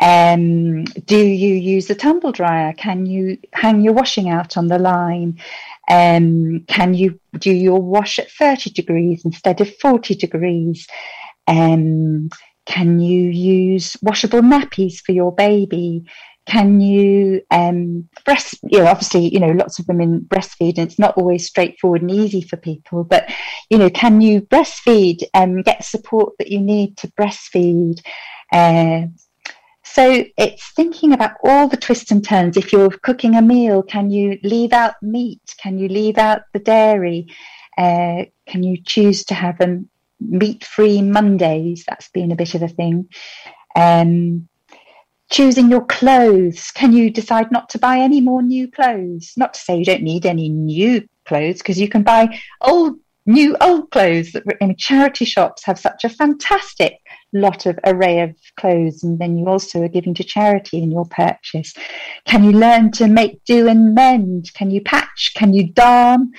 Um, 0.00 0.84
do 0.84 1.18
you 1.18 1.54
use 1.54 1.90
a 1.90 1.94
tumble 1.94 2.32
dryer? 2.32 2.72
Can 2.72 3.04
you 3.04 3.38
hang 3.52 3.82
your 3.82 3.92
washing 3.92 4.30
out 4.30 4.56
on 4.56 4.68
the 4.68 4.78
line? 4.78 5.38
Um, 5.90 6.64
can 6.68 6.94
you 6.94 7.20
do 7.38 7.52
your 7.52 7.82
wash 7.82 8.18
at 8.18 8.30
30 8.30 8.70
degrees 8.70 9.24
instead 9.24 9.60
of 9.60 9.76
40 9.76 10.14
degrees? 10.14 10.86
Um, 11.46 12.30
can 12.64 13.00
you 13.00 13.30
use 13.30 13.96
washable 14.00 14.40
nappies 14.40 15.00
for 15.04 15.12
your 15.12 15.34
baby? 15.34 16.04
Can 16.46 16.80
you 16.80 17.42
um, 17.50 18.08
breast? 18.24 18.58
You 18.62 18.78
know, 18.78 18.86
obviously, 18.86 19.28
you 19.28 19.38
know, 19.38 19.52
lots 19.52 19.78
of 19.78 19.86
women 19.86 20.20
breastfeed, 20.22 20.78
and 20.78 20.88
it's 20.88 20.98
not 20.98 21.16
always 21.16 21.46
straightforward 21.46 22.02
and 22.02 22.10
easy 22.10 22.40
for 22.40 22.56
people. 22.56 23.04
But 23.04 23.30
you 23.68 23.78
know, 23.78 23.90
can 23.90 24.20
you 24.20 24.40
breastfeed 24.40 25.22
and 25.34 25.64
get 25.64 25.84
support 25.84 26.34
that 26.38 26.48
you 26.48 26.60
need 26.60 26.96
to 26.98 27.08
breastfeed? 27.08 28.00
Uh, 28.50 29.08
so 29.92 30.24
it's 30.36 30.72
thinking 30.72 31.12
about 31.12 31.32
all 31.44 31.68
the 31.68 31.76
twists 31.76 32.10
and 32.10 32.24
turns. 32.24 32.56
If 32.56 32.72
you're 32.72 32.90
cooking 32.90 33.34
a 33.34 33.42
meal, 33.42 33.82
can 33.82 34.10
you 34.10 34.38
leave 34.42 34.72
out 34.72 34.94
meat? 35.02 35.42
Can 35.62 35.78
you 35.78 35.88
leave 35.88 36.18
out 36.18 36.42
the 36.52 36.58
dairy? 36.60 37.28
Uh, 37.76 38.24
can 38.46 38.62
you 38.62 38.76
choose 38.82 39.24
to 39.26 39.34
have 39.34 39.60
a 39.60 39.82
meat-free 40.20 41.02
Mondays? 41.02 41.84
That's 41.88 42.08
been 42.08 42.32
a 42.32 42.36
bit 42.36 42.54
of 42.54 42.62
a 42.62 42.68
thing. 42.68 43.08
Um, 43.74 44.48
choosing 45.30 45.70
your 45.70 45.86
clothes. 45.86 46.70
Can 46.72 46.92
you 46.92 47.10
decide 47.10 47.50
not 47.52 47.68
to 47.70 47.78
buy 47.78 47.98
any 47.98 48.20
more 48.20 48.42
new 48.42 48.70
clothes? 48.70 49.32
Not 49.36 49.54
to 49.54 49.60
say 49.60 49.78
you 49.78 49.84
don't 49.84 50.02
need 50.02 50.26
any 50.26 50.48
new 50.48 51.06
clothes, 51.24 51.58
because 51.58 51.80
you 51.80 51.88
can 51.88 52.02
buy 52.02 52.40
old 52.60 52.98
new 53.26 53.56
old 53.60 53.90
clothes. 53.90 54.32
That 54.32 54.44
I 54.60 54.66
mean, 54.66 54.76
charity 54.76 55.24
shops 55.24 55.64
have 55.64 55.78
such 55.78 56.04
a 56.04 56.08
fantastic 56.08 56.94
lot 57.32 57.66
of 57.66 57.78
array 57.84 58.20
of 58.20 58.34
clothes, 58.58 59.02
and 59.02 59.18
then 59.18 59.38
you 59.38 59.46
also 59.46 59.82
are 59.82 59.88
giving 59.88 60.14
to 60.14 60.24
charity 60.24 60.82
in 60.82 60.90
your 60.90 61.06
purchase. 61.06 61.74
Can 62.26 62.44
you 62.44 62.52
learn 62.52 62.92
to 62.92 63.08
make 63.08 63.44
do 63.44 63.68
and 63.68 63.94
mend? 63.94 64.52
Can 64.54 64.70
you 64.70 64.80
patch? 64.80 65.32
Can 65.34 65.52
you 65.52 65.72
darn? 65.72 66.32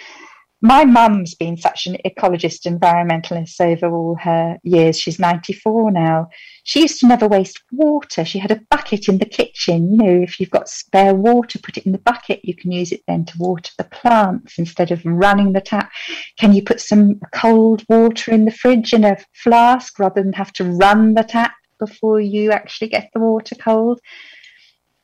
My 0.62 0.86
mum's 0.86 1.34
been 1.34 1.58
such 1.58 1.88
an 1.88 1.98
ecologist, 2.06 2.68
environmentalist 2.68 3.60
over 3.60 3.94
all 3.94 4.16
her 4.22 4.58
years. 4.64 5.00
She's 5.00 5.18
94 5.18 5.92
now. 5.92 6.30
She 6.64 6.82
used 6.82 7.00
to 7.00 7.08
never 7.08 7.28
waste 7.28 7.60
water. 7.72 8.24
She 8.24 8.38
had 8.38 8.52
a 8.52 8.62
bucket 8.70 9.10
in 9.10 9.18
the 9.18 9.26
kitchen. 9.26 9.92
You 9.92 9.98
know, 9.98 10.22
if 10.22 10.40
you've 10.40 10.52
got 10.52 10.70
spare 10.70 11.16
water, 11.16 11.58
put 11.58 11.78
it 11.78 11.86
in 11.88 11.92
the 11.92 11.98
bucket. 11.98 12.42
You 12.44 12.56
can 12.56 12.72
use 12.72 12.92
it 12.92 13.02
then 13.08 13.26
to 13.26 13.38
water 13.40 13.72
the 13.78 13.86
plants 13.86 14.60
instead 14.60 14.92
of 14.92 15.04
running 15.04 15.54
the 15.54 15.62
tap. 15.62 15.92
Can 16.40 16.54
you 16.54 16.62
put 16.62 16.80
some 16.80 17.20
cold 17.34 17.84
water 17.90 18.32
in 18.32 18.46
the 18.46 18.52
fridge 18.52 18.94
in 18.94 19.04
a 19.04 19.18
flask 19.34 19.98
rather 19.98 20.22
than 20.22 20.34
have 20.34 20.54
to 20.54 20.64
run 20.64 21.16
the 21.16 21.24
tap 21.24 21.54
before 21.80 22.22
you 22.22 22.52
actually 22.52 22.90
get 22.90 23.10
the 23.14 23.20
water 23.20 23.56
cold? 23.56 24.00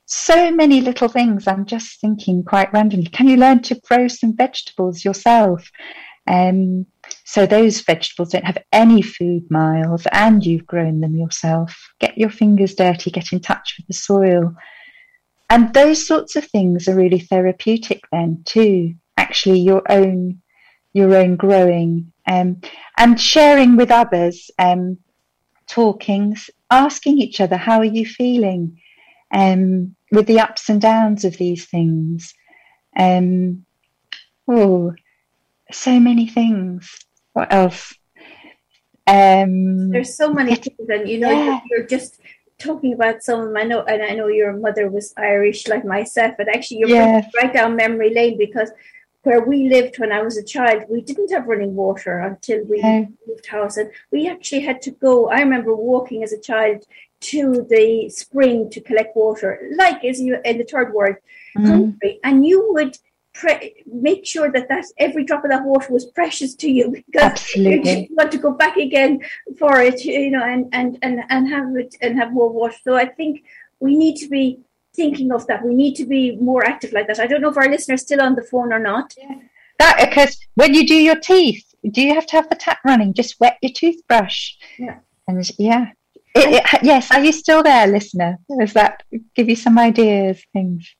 So 0.07 0.49
many 0.51 0.79
little 0.79 1.09
things. 1.09 1.47
I'm 1.47 1.65
just 1.65 1.99
thinking 1.99 2.43
quite 2.43 2.71
randomly. 2.71 3.07
Can 3.07 3.27
you 3.27 3.35
learn 3.35 3.61
to 3.63 3.79
grow 3.87 4.07
some 4.07 4.35
vegetables 4.35 5.03
yourself? 5.03 5.69
Um, 6.25 6.85
so 7.25 7.45
those 7.45 7.81
vegetables 7.81 8.29
don't 8.29 8.45
have 8.45 8.63
any 8.71 9.01
food 9.01 9.51
miles 9.51 10.07
and 10.13 10.45
you've 10.45 10.65
grown 10.65 11.01
them 11.01 11.15
yourself. 11.15 11.77
Get 11.99 12.17
your 12.17 12.29
fingers 12.29 12.73
dirty, 12.73 13.11
get 13.11 13.33
in 13.33 13.41
touch 13.41 13.75
with 13.77 13.87
the 13.87 13.93
soil. 13.93 14.55
And 15.49 15.73
those 15.73 16.07
sorts 16.07 16.37
of 16.37 16.45
things 16.45 16.87
are 16.87 16.95
really 16.95 17.19
therapeutic 17.19 18.01
then 18.11 18.43
too. 18.45 18.95
Actually 19.17 19.59
your 19.59 19.83
own 19.89 20.41
your 20.93 21.15
own 21.15 21.35
growing 21.35 22.13
um, 22.27 22.61
and 22.97 23.19
sharing 23.19 23.75
with 23.75 23.91
others, 23.91 24.49
um, 24.57 24.97
talking, 25.67 26.35
asking 26.71 27.19
each 27.19 27.41
other, 27.41 27.57
how 27.57 27.79
are 27.79 27.85
you 27.85 28.05
feeling? 28.05 28.81
Um, 29.31 29.96
with 30.11 30.27
the 30.27 30.39
ups 30.39 30.69
and 30.69 30.81
downs 30.81 31.25
of 31.25 31.37
these 31.37 31.65
things. 31.65 32.33
Um, 32.97 33.65
oh, 34.47 34.93
so 35.71 35.99
many 35.99 36.27
things. 36.27 36.89
What 37.33 37.51
else? 37.51 37.93
Um, 39.05 39.89
There's 39.89 40.15
so 40.15 40.33
many 40.33 40.55
things, 40.55 40.89
and 40.89 41.07
you 41.07 41.19
know, 41.19 41.31
yeah. 41.31 41.59
you're 41.69 41.85
just 41.85 42.19
talking 42.59 42.93
about 42.93 43.23
some 43.23 43.39
of 43.39 43.47
them. 43.47 43.57
I 43.57 43.63
know, 43.63 43.83
and 43.83 44.01
I 44.01 44.15
know 44.15 44.27
your 44.27 44.53
mother 44.53 44.89
was 44.89 45.13
Irish 45.17 45.67
like 45.67 45.85
myself, 45.85 46.35
but 46.37 46.49
actually, 46.49 46.79
you're 46.79 46.89
yeah. 46.89 47.21
right 47.41 47.53
down 47.53 47.75
memory 47.75 48.13
lane 48.13 48.37
because 48.37 48.71
where 49.23 49.41
we 49.41 49.69
lived 49.69 49.99
when 49.99 50.11
I 50.11 50.21
was 50.21 50.37
a 50.37 50.43
child, 50.43 50.83
we 50.89 51.01
didn't 51.01 51.31
have 51.31 51.47
running 51.47 51.75
water 51.75 52.19
until 52.19 52.63
we 52.65 52.79
yeah. 52.79 53.05
moved 53.27 53.45
house, 53.47 53.77
and 53.77 53.91
we 54.11 54.27
actually 54.27 54.61
had 54.61 54.81
to 54.83 54.91
go. 54.91 55.29
I 55.29 55.39
remember 55.39 55.75
walking 55.75 56.23
as 56.23 56.33
a 56.33 56.39
child 56.39 56.85
to 57.19 57.65
the 57.69 58.09
spring 58.09 58.69
to 58.69 58.81
collect 58.81 59.15
water, 59.15 59.69
like 59.75 60.03
as 60.03 60.21
you 60.21 60.37
in 60.45 60.57
the 60.57 60.63
third 60.63 60.93
world 60.93 61.15
mm-hmm. 61.57 61.67
country, 61.67 62.19
and 62.23 62.45
you 62.45 62.71
would 62.73 62.97
pre- 63.33 63.83
make 63.85 64.25
sure 64.25 64.51
that 64.51 64.67
that 64.69 64.85
every 64.97 65.23
drop 65.23 65.43
of 65.43 65.51
that 65.51 65.63
water 65.63 65.91
was 65.91 66.05
precious 66.05 66.55
to 66.55 66.69
you 66.69 66.91
because 67.05 67.31
Absolutely. 67.31 68.07
you 68.09 68.15
want 68.15 68.31
to 68.31 68.37
go 68.37 68.51
back 68.51 68.77
again 68.77 69.21
for 69.57 69.79
it, 69.79 70.03
you 70.03 70.31
know, 70.31 70.43
and 70.43 70.67
and 70.73 70.97
and 71.01 71.21
and 71.29 71.49
have 71.49 71.75
it 71.75 71.95
and 72.01 72.17
have 72.17 72.33
more 72.33 72.51
water. 72.51 72.75
So 72.83 72.95
I 72.95 73.05
think 73.05 73.43
we 73.79 73.95
need 73.97 74.17
to 74.17 74.27
be 74.27 74.59
thinking 74.95 75.31
of 75.31 75.45
that. 75.47 75.63
We 75.63 75.75
need 75.75 75.95
to 75.95 76.05
be 76.05 76.35
more 76.37 76.65
active 76.65 76.91
like 76.91 77.07
that. 77.07 77.19
I 77.19 77.27
don't 77.27 77.41
know 77.41 77.49
if 77.49 77.57
our 77.57 77.69
listeners 77.69 78.01
still 78.01 78.21
on 78.21 78.35
the 78.35 78.41
phone 78.41 78.73
or 78.73 78.79
not. 78.79 79.13
Yeah. 79.17 79.35
That 79.79 80.09
because 80.09 80.37
when 80.55 80.73
you 80.73 80.87
do 80.87 80.95
your 80.95 81.19
teeth, 81.19 81.63
do 81.91 82.01
you 82.01 82.15
have 82.15 82.25
to 82.27 82.35
have 82.37 82.49
the 82.49 82.55
tap 82.55 82.79
running? 82.83 83.13
Just 83.13 83.39
wet 83.39 83.57
your 83.61 83.71
toothbrush. 83.71 84.53
Yeah. 84.79 84.99
And 85.27 85.49
yeah, 85.59 85.91
it, 86.37 86.63
it, 86.73 86.79
yes, 86.83 87.11
are 87.11 87.23
you 87.23 87.31
still 87.31 87.63
there, 87.63 87.87
listener? 87.87 88.37
Does 88.59 88.73
that 88.73 89.03
give 89.35 89.49
you 89.49 89.55
some 89.55 89.77
ideas, 89.77 90.41
things? 90.53 90.95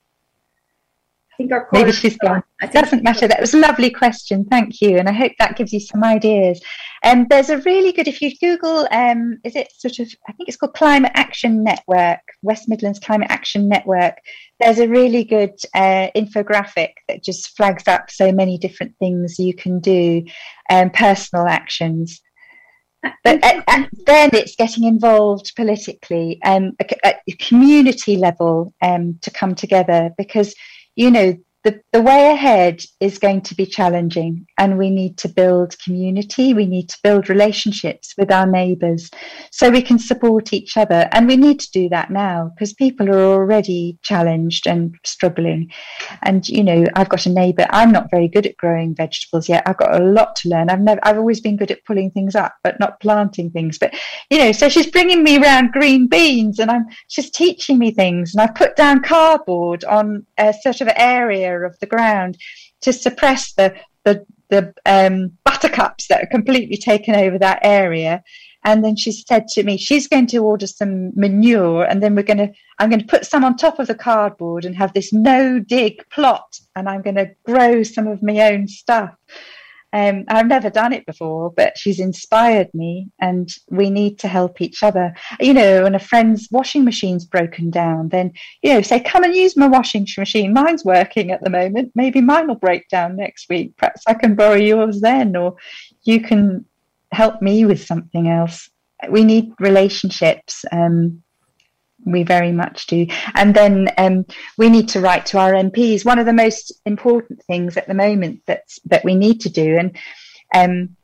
I 1.32 1.38
think 1.38 1.52
our 1.52 1.68
maybe 1.72 1.92
she's 1.92 2.18
gone. 2.18 2.42
It 2.64 2.72
doesn't 2.72 3.04
matter. 3.04 3.28
That 3.28 3.40
was 3.40 3.54
a 3.54 3.60
lovely 3.60 3.92
question. 3.92 4.46
Thank 4.46 4.82
you, 4.82 4.98
and 4.98 5.08
I 5.08 5.12
hope 5.12 5.34
that 5.38 5.56
gives 5.56 5.72
you 5.72 5.80
some 5.80 6.04
ideas. 6.04 6.60
And 7.04 7.22
um, 7.22 7.28
there's 7.30 7.52
a 7.52 7.60
really 7.60 7.92
good. 7.92 8.08
If 8.08 8.24
you 8.24 8.36
Google, 8.40 8.88
um, 8.92 9.38
is 9.44 9.56
it 9.56 9.72
sort 9.72 10.00
of? 10.00 10.12
I 10.28 10.32
think 10.32 10.50
it's 10.50 10.58
called 10.58 10.74
Climate 10.74 11.12
Action 11.14 11.64
Network, 11.64 12.22
West 12.42 12.68
Midlands 12.68 13.00
Climate 13.00 13.30
Action 13.30 13.70
Network. 13.70 14.16
There's 14.60 14.80
a 14.80 14.88
really 14.88 15.24
good 15.24 15.54
uh, 15.76 16.10
infographic 16.16 16.94
that 17.08 17.24
just 17.24 17.56
flags 17.56 17.88
up 17.88 18.10
so 18.10 18.32
many 18.32 18.58
different 18.58 18.96
things 18.98 19.38
you 19.38 19.54
can 19.54 19.80
do, 19.80 20.26
um, 20.72 20.90
personal 20.90 21.46
actions. 21.46 22.20
But 23.04 23.44
at, 23.44 23.64
at, 23.68 23.90
then 24.06 24.30
it's 24.34 24.56
getting 24.56 24.84
involved 24.86 25.54
politically 25.56 26.40
um, 26.44 26.74
at 27.04 27.22
community 27.40 28.18
level 28.18 28.74
um, 28.82 29.20
to 29.22 29.32
come 29.32 29.56
together 29.56 30.12
because, 30.18 30.56
you 30.96 31.12
know, 31.12 31.38
the, 31.68 31.82
the 31.92 32.02
way 32.02 32.32
ahead 32.32 32.82
is 33.02 33.20
going 33.20 33.42
to 33.42 33.54
be 33.54 33.66
challenging 33.66 34.48
and 34.58 34.78
we 34.78 34.90
need 34.90 35.18
to 35.18 35.28
build 35.28 35.78
community. 35.80 36.54
We 36.54 36.66
need 36.66 36.88
to 36.88 36.98
build 37.04 37.28
relationships 37.28 38.14
with 38.18 38.32
our 38.32 38.48
neighbours 38.48 39.12
so 39.52 39.70
we 39.70 39.82
can 39.82 40.00
support 40.00 40.54
each 40.54 40.78
other. 40.78 41.10
And 41.12 41.28
we 41.28 41.36
need 41.36 41.60
to 41.60 41.72
do 41.72 41.90
that 41.90 42.10
now 42.10 42.52
because 42.56 42.72
people 42.74 43.10
are 43.10 43.34
already 43.34 44.00
challenged 44.02 44.66
and 44.66 44.96
struggling. 45.04 45.70
And 46.24 46.48
you 46.48 46.64
know 46.64 46.86
i've 46.96 47.10
got 47.10 47.26
a 47.26 47.30
neighbour 47.30 47.66
i'm 47.72 47.92
not 47.92 48.10
very 48.10 48.28
good 48.28 48.46
at 48.46 48.56
growing 48.58 48.96
vegetables 48.96 49.50
yet. 49.50 49.64
I've 49.66 49.78
got 49.78 50.00
a 50.00 50.04
lot 50.04 50.38
to 50.38 50.50
learn. 50.50 50.70
I've 50.70 50.80
never 50.80 51.02
i've 51.04 51.18
always 51.18 51.42
been 51.42 51.58
good 51.58 51.72
at 51.72 51.84
pulling 51.84 52.12
things 52.12 52.36
up 52.36 52.56
but 52.64 52.80
not 52.80 53.00
planting 53.02 53.52
things. 53.52 53.78
But 53.78 53.94
you 54.30 54.38
know 54.38 54.54
so 54.54 54.70
she's 54.70 54.90
bringing 54.90 55.22
me 55.22 55.38
around 55.38 55.74
green 55.74 56.08
beans 56.08 56.60
and 56.60 56.72
i'm 56.72 56.86
she's 57.10 57.30
teaching 57.30 57.78
me 57.78 57.92
things. 57.92 58.34
And 58.34 58.42
i've 58.42 58.56
put 58.56 58.78
down 58.78 59.04
cardboard 59.04 59.84
on 59.84 60.26
a 60.38 60.54
sort 60.54 60.80
of 60.80 60.90
area 60.96 61.57
of 61.64 61.78
the 61.80 61.86
ground 61.86 62.38
to 62.82 62.94
suppress 62.94 63.54
the 63.54 63.76
the, 64.06 64.26
the 64.50 64.74
um, 64.86 65.34
buttercups 65.44 66.08
that 66.08 66.24
are 66.24 66.28
completely 66.28 66.78
taken 66.78 67.14
over 67.14 67.38
that 67.38 67.60
area. 67.62 68.24
And 68.64 68.84
then 68.84 68.96
she 68.96 69.12
said 69.12 69.48
to 69.50 69.64
me, 69.64 69.78
she's 69.78 70.08
going 70.08 70.28
to 70.28 70.40
order 70.40 70.68
some 70.68 71.12
manure, 71.16 71.84
and 71.84 72.02
then 72.02 72.16
we're 72.16 72.24
going 72.24 72.38
to, 72.38 72.52
I'm 72.80 72.90
going 72.90 73.02
to 73.02 73.06
put 73.08 73.26
some 73.26 73.44
on 73.44 73.56
top 73.56 73.80
of 73.80 73.88
the 73.88 73.96
cardboard 73.96 74.66
and 74.66 74.76
have 74.76 74.94
this 74.94 75.14
no 75.14 75.60
dig 75.60 76.04
plot, 76.10 76.60
and 76.76 76.90
I'm 76.90 77.02
going 77.02 77.16
to 77.16 77.32
grow 77.46 77.84
some 77.84 78.08
of 78.08 78.24
my 78.24 78.52
own 78.52 78.68
stuff. 78.68 79.14
Um, 79.94 80.26
I've 80.28 80.48
never 80.48 80.70
done 80.70 80.94
it 80.94 81.06
before, 81.06 81.52
but 81.52 81.78
she's 81.78 82.00
inspired 82.00 82.70
me, 82.74 83.08
and 83.20 83.50
we 83.70 83.90
need 83.90 84.20
to 84.20 84.28
help 84.28 84.60
each 84.62 84.84
other. 84.84 85.14
You 85.40 85.54
know, 85.54 85.84
when 85.84 85.96
a 85.96 86.00
friend's 86.00 86.48
washing 86.52 86.84
machine's 86.84 87.26
broken 87.26 87.70
down, 87.70 88.10
then 88.10 88.34
you 88.62 88.74
know, 88.74 88.82
say, 88.82 89.00
"Come 89.00 89.24
and 89.24 89.36
use 89.36 89.56
my 89.56 89.68
washing 89.68 90.06
machine. 90.18 90.54
Mine's 90.54 90.84
working 90.84 91.32
at 91.32 91.42
the 91.44 91.50
moment. 91.50 91.92
Maybe 91.96 92.22
mine 92.22 92.48
will 92.48 92.56
break 92.56 92.90
down 92.90 93.16
next 93.16 93.48
week. 93.50 93.76
Perhaps 93.78 94.04
I 94.08 94.14
can 94.14 94.36
borrow 94.36 94.56
yours 94.56 95.00
then, 95.02 95.36
or 95.36 95.56
you 96.04 96.22
can 96.22 96.66
help 97.12 97.42
me 97.42 97.66
with 97.66 97.86
something 97.86 98.28
else." 98.28 98.70
We 99.10 99.24
need 99.24 99.54
relationships. 99.60 100.66
Um, 100.72 101.22
we 102.06 102.24
very 102.24 102.52
much 102.52 102.88
do. 102.88 103.08
And 103.36 103.56
then 103.56 103.90
um, 103.98 104.26
we 104.58 104.70
need 104.70 104.90
to 104.90 105.02
write 105.02 105.26
to 105.28 105.40
our 105.40 105.54
MPs. 105.54 106.06
One 106.06 106.20
of 106.20 106.26
the 106.26 106.34
most 106.34 106.74
important 106.86 107.44
things 107.44 107.78
at 107.78 107.88
the 107.88 107.94
moment 107.94 108.42
that's, 108.46 108.80
that 108.86 109.04
we 109.04 109.16
need 109.16 109.42
to 109.42 109.50
do, 109.50 109.78
and 109.78 109.98
um, 110.54 110.96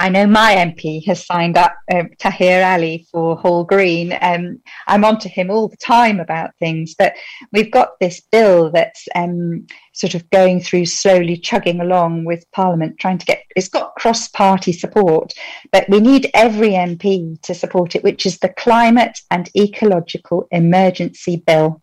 I 0.00 0.08
know 0.08 0.26
my 0.26 0.54
MP 0.54 1.04
has 1.04 1.26
signed 1.26 1.58
up, 1.58 1.74
uh, 1.92 2.04
Tahir 2.18 2.64
Ali, 2.64 3.06
for 3.12 3.36
Hall 3.36 3.64
Green. 3.64 4.16
Um, 4.22 4.62
I'm 4.86 5.04
on 5.04 5.18
to 5.18 5.28
him 5.28 5.50
all 5.50 5.68
the 5.68 5.76
time 5.76 6.20
about 6.20 6.56
things, 6.58 6.94
but 6.98 7.12
we've 7.52 7.70
got 7.70 8.00
this 8.00 8.22
bill 8.32 8.70
that's 8.70 9.06
um, 9.14 9.66
sort 10.00 10.14
of 10.14 10.28
going 10.30 10.60
through 10.60 10.86
slowly, 10.86 11.36
chugging 11.36 11.80
along 11.80 12.24
with 12.24 12.50
Parliament, 12.52 12.98
trying 12.98 13.18
to 13.18 13.26
get 13.26 13.42
it's 13.54 13.68
got 13.68 13.94
cross 13.96 14.28
party 14.28 14.72
support, 14.72 15.34
but 15.72 15.86
we 15.90 16.00
need 16.00 16.30
every 16.32 16.70
MP 16.70 17.40
to 17.42 17.54
support 17.54 17.94
it, 17.94 18.02
which 18.02 18.24
is 18.24 18.38
the 18.38 18.48
Climate 18.48 19.20
and 19.30 19.50
Ecological 19.54 20.48
Emergency 20.50 21.42
Bill. 21.46 21.82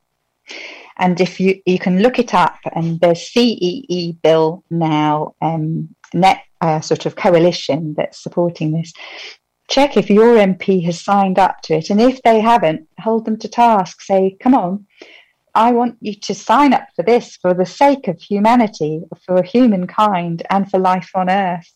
And 0.98 1.22
if 1.22 1.40
you 1.40 1.62
you 1.68 1.78
can 1.78 2.02
look 2.02 2.18
it 2.18 2.34
up, 2.34 2.58
and 2.74 3.00
the 3.00 3.14
CEE 3.14 4.18
bill 4.24 4.64
now, 4.72 5.36
um, 5.42 5.90
net 6.12 6.42
uh, 6.60 6.82
sort 6.82 7.06
of 7.06 7.16
coalition 7.16 7.94
that's 7.96 8.24
supporting 8.24 8.72
this, 8.72 8.92
check 9.70 9.96
if 9.96 10.10
your 10.10 10.38
MP 10.38 10.84
has 10.86 11.00
signed 11.00 11.38
up 11.38 11.62
to 11.64 11.76
it. 11.76 11.92
And 11.92 12.02
if 12.02 12.20
they 12.24 12.40
haven't, 12.40 12.88
hold 13.00 13.26
them 13.26 13.38
to 13.38 13.48
task. 13.48 14.02
Say, 14.02 14.38
come 14.42 14.56
on, 14.56 14.88
I 15.58 15.72
want 15.72 15.98
you 16.02 16.14
to 16.14 16.36
sign 16.36 16.72
up 16.72 16.88
for 16.96 17.02
this 17.02 17.36
for 17.36 17.52
the 17.56 17.66
sake 17.66 18.08
of 18.08 18.22
humanity, 18.22 19.02
for 19.26 19.42
humankind, 19.42 20.44
and 20.52 20.70
for 20.70 20.78
life 20.78 21.10
on 21.16 21.32
Earth. 21.32 21.74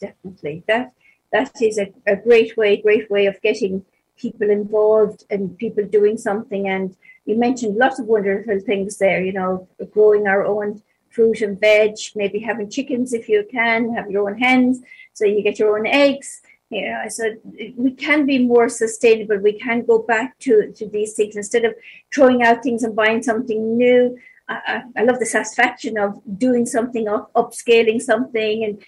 Definitely. 0.00 0.64
That, 0.66 0.94
that 1.32 1.52
is 1.60 1.76
a, 1.76 1.92
a 2.06 2.16
great 2.16 2.56
way, 2.56 2.78
great 2.78 3.10
way 3.10 3.26
of 3.26 3.42
getting 3.42 3.84
people 4.16 4.48
involved 4.48 5.24
and 5.28 5.58
people 5.58 5.84
doing 5.84 6.16
something. 6.16 6.66
And 6.66 6.96
you 7.26 7.36
mentioned 7.36 7.76
lots 7.76 7.98
of 7.98 8.06
wonderful 8.06 8.60
things 8.60 8.96
there, 8.96 9.22
you 9.22 9.34
know, 9.34 9.68
growing 9.92 10.26
our 10.26 10.46
own 10.46 10.82
fruit 11.10 11.42
and 11.42 11.60
veg, 11.60 11.96
maybe 12.14 12.38
having 12.38 12.70
chickens 12.70 13.12
if 13.12 13.28
you 13.28 13.46
can, 13.52 13.94
have 13.94 14.10
your 14.10 14.30
own 14.30 14.38
hens, 14.38 14.80
so 15.12 15.26
you 15.26 15.42
get 15.42 15.58
your 15.58 15.78
own 15.78 15.86
eggs. 15.86 16.40
Know, 16.72 17.02
so 17.08 17.34
we 17.76 17.90
can 17.90 18.26
be 18.26 18.38
more 18.38 18.68
sustainable. 18.68 19.38
We 19.38 19.58
can 19.58 19.84
go 19.84 19.98
back 19.98 20.38
to, 20.40 20.72
to 20.76 20.88
these 20.88 21.14
things 21.14 21.34
instead 21.34 21.64
of 21.64 21.74
throwing 22.14 22.44
out 22.44 22.62
things 22.62 22.84
and 22.84 22.94
buying 22.94 23.24
something 23.24 23.76
new. 23.76 24.16
I, 24.48 24.82
I, 24.96 25.02
love 25.02 25.18
the 25.18 25.26
satisfaction 25.26 25.98
of 25.98 26.20
doing 26.38 26.66
something, 26.66 27.08
up, 27.08 27.32
upscaling 27.34 28.00
something, 28.00 28.64
and 28.64 28.84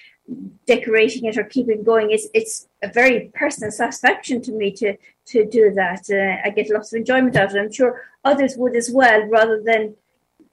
decorating 0.67 1.25
it 1.25 1.37
or 1.37 1.45
keeping 1.45 1.83
going. 1.83 2.11
It's 2.11 2.29
it's 2.35 2.69
a 2.83 2.89
very 2.89 3.31
personal 3.35 3.71
satisfaction 3.71 4.43
to 4.43 4.53
me 4.53 4.71
to 4.73 4.97
to 5.27 5.45
do 5.45 5.73
that. 5.75 6.03
Uh, 6.11 6.47
I 6.47 6.51
get 6.51 6.71
lots 6.71 6.93
of 6.93 6.99
enjoyment 6.99 7.37
out 7.37 7.51
of 7.51 7.57
it. 7.57 7.61
I'm 7.61 7.73
sure 7.73 8.03
others 8.25 8.57
would 8.57 8.77
as 8.77 8.91
well, 8.93 9.27
rather 9.27 9.61
than 9.65 9.97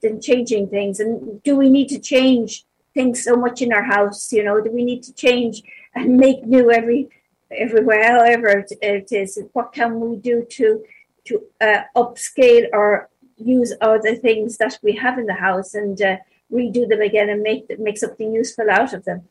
than 0.02 0.20
changing 0.20 0.68
things. 0.68 0.98
And 1.00 1.42
do 1.42 1.56
we 1.56 1.70
need 1.70 1.88
to 1.88 1.98
change 1.98 2.64
things 2.94 3.22
so 3.22 3.36
much 3.36 3.62
in 3.62 3.72
our 3.72 3.84
house? 3.84 4.32
You 4.32 4.44
know, 4.44 4.60
do 4.60 4.70
we 4.70 4.84
need 4.84 5.02
to 5.04 5.12
change 5.14 5.62
and 5.94 6.16
make 6.16 6.44
new 6.44 6.70
every 6.70 7.08
everywhere, 7.56 8.18
however 8.18 8.64
it 8.82 9.12
is? 9.12 9.38
What 9.52 9.72
can 9.72 10.00
we 10.00 10.16
do 10.16 10.46
to 10.50 10.84
to 11.26 11.42
uh, 11.60 11.82
upscale 11.96 12.66
or 12.72 13.08
use 13.36 13.74
other 13.80 14.14
things 14.14 14.56
that 14.58 14.78
we 14.82 14.94
have 14.96 15.18
in 15.18 15.26
the 15.26 15.34
house 15.34 15.74
and 15.74 16.00
uh, 16.00 16.16
redo 16.52 16.88
them 16.88 17.00
again 17.00 17.30
and 17.30 17.42
make 17.42 17.66
make 17.78 17.98
something 17.98 18.32
useful 18.32 18.70
out 18.70 18.92
of 18.92 19.04
them. 19.04 19.22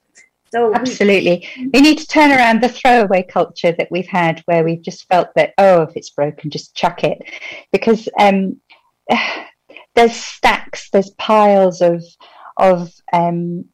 So 0.51 0.73
absolutely, 0.73 1.47
we, 1.57 1.69
we, 1.73 1.81
need 1.81 1.99
to 1.99 2.07
turn 2.07 2.31
around 2.31 2.61
the 2.61 2.69
throwaway 2.69 3.21
culture 3.21 3.71
that 3.71 3.89
we've 3.91 4.07
had, 4.07 4.41
where 4.45 4.63
we've 4.63 4.81
just 4.81 5.07
felt 5.07 5.29
that 5.35 5.53
oh, 5.59 5.83
if 5.83 5.95
it's 5.95 6.09
broken, 6.09 6.49
just 6.49 6.75
chuck 6.75 7.03
it, 7.03 7.21
because 7.71 8.09
um, 8.19 8.59
there's 9.95 10.15
stacks, 10.15 10.89
there's 10.89 11.11
piles 11.11 11.81
of 11.81 12.03
of 12.57 12.91
um, 13.13 13.65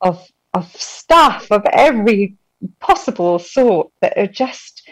of 0.00 0.26
of 0.54 0.74
stuff 0.74 1.50
of 1.50 1.64
every 1.72 2.36
possible 2.80 3.38
sort 3.38 3.90
that 4.00 4.16
are 4.16 4.26
just 4.26 4.88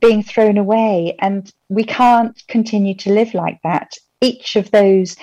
being 0.00 0.22
thrown 0.22 0.58
away, 0.58 1.16
and 1.20 1.52
we 1.68 1.84
can't 1.84 2.42
continue 2.48 2.94
to 2.96 3.12
live 3.12 3.34
like 3.34 3.58
that. 3.62 3.92
Each 4.20 4.56
of 4.56 4.70
those 4.70 5.16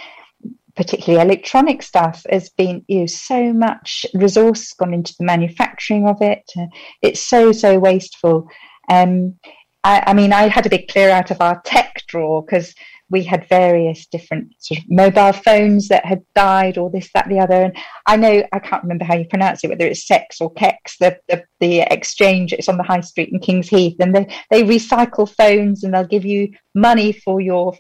particularly 0.75 1.21
electronic 1.21 1.83
stuff 1.83 2.25
has 2.29 2.49
been 2.49 2.83
you 2.87 3.01
know 3.01 3.05
so 3.05 3.51
much 3.51 4.05
resource 4.13 4.73
gone 4.73 4.93
into 4.93 5.13
the 5.19 5.25
manufacturing 5.25 6.07
of 6.07 6.21
it. 6.21 6.43
Uh, 6.57 6.67
it's 7.01 7.19
so 7.19 7.51
so 7.51 7.79
wasteful. 7.79 8.47
Um 8.89 9.35
I, 9.83 10.03
I, 10.07 10.13
mean 10.13 10.31
i 10.31 10.47
had 10.47 10.67
a 10.67 10.69
big 10.69 10.89
clear 10.89 11.09
out 11.09 11.31
of 11.31 11.41
our 11.41 11.59
tech 11.65 12.03
drawer 12.07 12.43
because 12.43 12.75
we 13.11 13.23
had 13.23 13.47
various 13.49 14.05
different 14.07 14.53
sort 14.57 14.79
of 14.79 14.85
mobile 14.89 15.33
phones 15.33 15.89
that 15.89 16.05
had 16.05 16.23
died 16.33 16.77
or 16.77 16.89
this 16.89 17.09
that 17.13 17.29
the 17.29 17.39
other. 17.39 17.63
And 17.63 17.77
i 18.07 18.15
know 18.15 18.43
i 18.51 18.59
can't 18.59 18.83
remember 18.83 19.05
how 19.05 19.15
you 19.15 19.25
pronounce 19.25 19.63
it 19.63 19.69
whether 19.69 19.85
it's 19.85 20.07
sex 20.07 20.41
or 20.41 20.51
kex 20.53 20.97
the, 20.97 21.17
the, 21.27 21.43
the 21.59 21.81
exchange 21.81 22.53
it's 22.53 22.69
on 22.69 22.77
the 22.77 22.83
high 22.83 23.01
street 23.01 23.29
in 23.31 23.39
king's 23.39 23.67
heath 23.67 23.95
and 23.99 24.15
they, 24.15 24.27
they 24.49 24.63
recycle 24.63 25.29
phones 25.29 25.83
and 25.83 25.93
they'll 25.93 26.05
give 26.05 26.25
you 26.25 26.51
money 26.73 27.11
for 27.11 27.41
your 27.41 27.77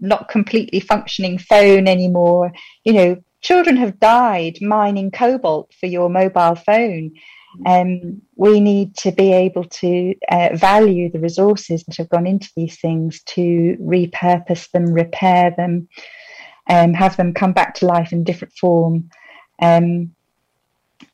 not 0.00 0.28
completely 0.28 0.80
functioning 0.80 1.38
phone 1.38 1.86
anymore. 1.86 2.52
You 2.84 2.92
know 2.92 3.16
children 3.40 3.76
have 3.76 4.00
died 4.00 4.58
mining 4.60 5.10
cobalt 5.10 5.72
for 5.78 5.86
your 5.86 6.08
mobile 6.08 6.54
phone 6.54 7.12
um, 7.66 8.22
we 8.36 8.60
need 8.60 8.96
to 8.98 9.12
be 9.12 9.32
able 9.32 9.64
to 9.64 10.14
uh, 10.30 10.50
value 10.54 11.10
the 11.10 11.18
resources 11.18 11.84
that 11.84 11.96
have 11.96 12.08
gone 12.08 12.26
into 12.26 12.50
these 12.56 12.78
things 12.78 13.22
to 13.24 13.76
repurpose 13.80 14.70
them, 14.70 14.92
repair 14.92 15.52
them, 15.56 15.88
and 16.68 16.94
um, 16.94 16.94
have 16.94 17.16
them 17.16 17.34
come 17.34 17.52
back 17.52 17.74
to 17.74 17.86
life 17.86 18.12
in 18.12 18.24
different 18.24 18.54
form. 18.54 19.10
Um, 19.60 20.14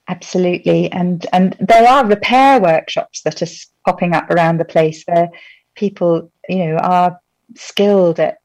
absolutely, 0.09 0.93
and 0.93 1.27
and 1.33 1.57
there 1.61 1.89
are 1.89 2.07
repair 2.07 2.61
workshops 2.61 3.23
that 3.23 3.43
are 3.43 3.47
popping 3.87 4.15
up 4.15 4.31
around 4.31 4.59
the 4.59 4.65
place 4.65 5.03
where 5.07 5.31
people, 5.75 6.31
you 6.49 6.67
know, 6.67 6.77
are 6.77 7.19
skilled 7.55 8.21
at 8.21 8.39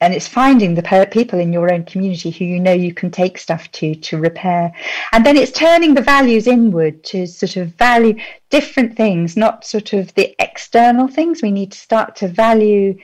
and 0.00 0.14
it's 0.14 0.28
finding 0.28 0.74
the 0.74 1.08
people 1.10 1.38
in 1.38 1.52
your 1.52 1.72
own 1.72 1.84
community 1.84 2.30
who 2.30 2.44
you 2.44 2.60
know 2.60 2.72
you 2.72 2.94
can 2.94 3.10
take 3.10 3.36
stuff 3.36 3.70
to 3.72 3.94
to 3.96 4.18
repair. 4.18 4.72
And 5.12 5.26
then 5.26 5.36
it's 5.36 5.52
turning 5.52 5.94
the 5.94 6.02
values 6.02 6.46
inward 6.46 7.02
to 7.04 7.26
sort 7.26 7.56
of 7.56 7.74
value 7.74 8.16
different 8.50 8.96
things 8.96 9.36
not 9.36 9.64
sort 9.64 9.92
of 9.92 10.14
the 10.14 10.34
external 10.38 11.08
things. 11.08 11.42
We 11.42 11.50
need 11.50 11.72
to 11.72 11.78
start 11.78 12.16
to 12.16 12.28
value 12.28 12.98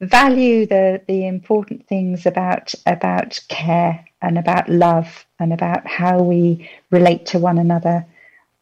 value 0.00 0.66
the 0.66 1.00
the 1.06 1.26
important 1.26 1.86
things 1.86 2.26
about 2.26 2.74
about 2.86 3.38
care 3.48 4.04
and 4.20 4.36
about 4.38 4.68
love 4.68 5.24
and 5.38 5.52
about 5.52 5.86
how 5.86 6.22
we 6.22 6.68
relate 6.90 7.26
to 7.26 7.38
one 7.38 7.58
another 7.58 8.04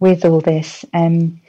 with 0.00 0.24
all 0.24 0.40
this. 0.40 0.85
Um, 0.92 1.40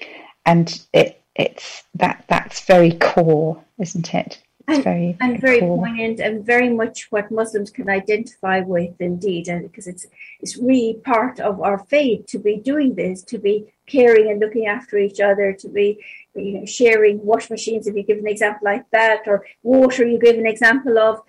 and 0.46 0.82
it 0.94 1.22
it's 1.36 1.84
that 1.96 2.24
that's 2.28 2.62
very 2.66 2.92
core 2.94 3.62
isn't 3.80 4.14
it 4.14 4.42
and, 4.68 4.84
very, 4.84 5.18
and 5.20 5.40
very 5.40 5.60
cool. 5.60 5.78
poignant 5.78 6.20
and 6.20 6.46
very 6.46 6.70
much 6.70 7.08
what 7.12 7.32
Muslims 7.32 7.70
can 7.70 7.90
identify 7.90 8.60
with 8.62 9.00
indeed 9.00 9.48
and 9.48 9.64
because 9.64 9.88
it's 9.88 10.08
it's 10.40 10.58
really 10.58 11.00
part 11.04 11.40
of 11.40 11.62
our 11.62 11.80
faith 11.86 12.26
to 12.28 12.40
be 12.40 12.58
doing 12.58 12.96
this 12.96 13.24
to 13.24 13.38
be 13.38 13.74
caring 13.88 14.30
and 14.30 14.40
looking 14.40 14.68
after 14.68 14.98
each 14.98 15.20
other 15.20 15.54
to 15.54 15.68
be 15.70 16.04
you 16.36 16.54
know 16.60 16.66
sharing 16.66 17.24
wash 17.26 17.50
machines 17.50 17.88
if 17.88 17.96
you 17.96 18.04
give 18.04 18.20
an 18.20 18.28
example 18.28 18.66
like 18.66 18.90
that 18.92 19.22
or 19.28 19.46
water 19.64 20.06
you 20.06 20.20
give 20.20 20.38
an 20.38 20.48
example 20.48 20.98
of 20.98 21.22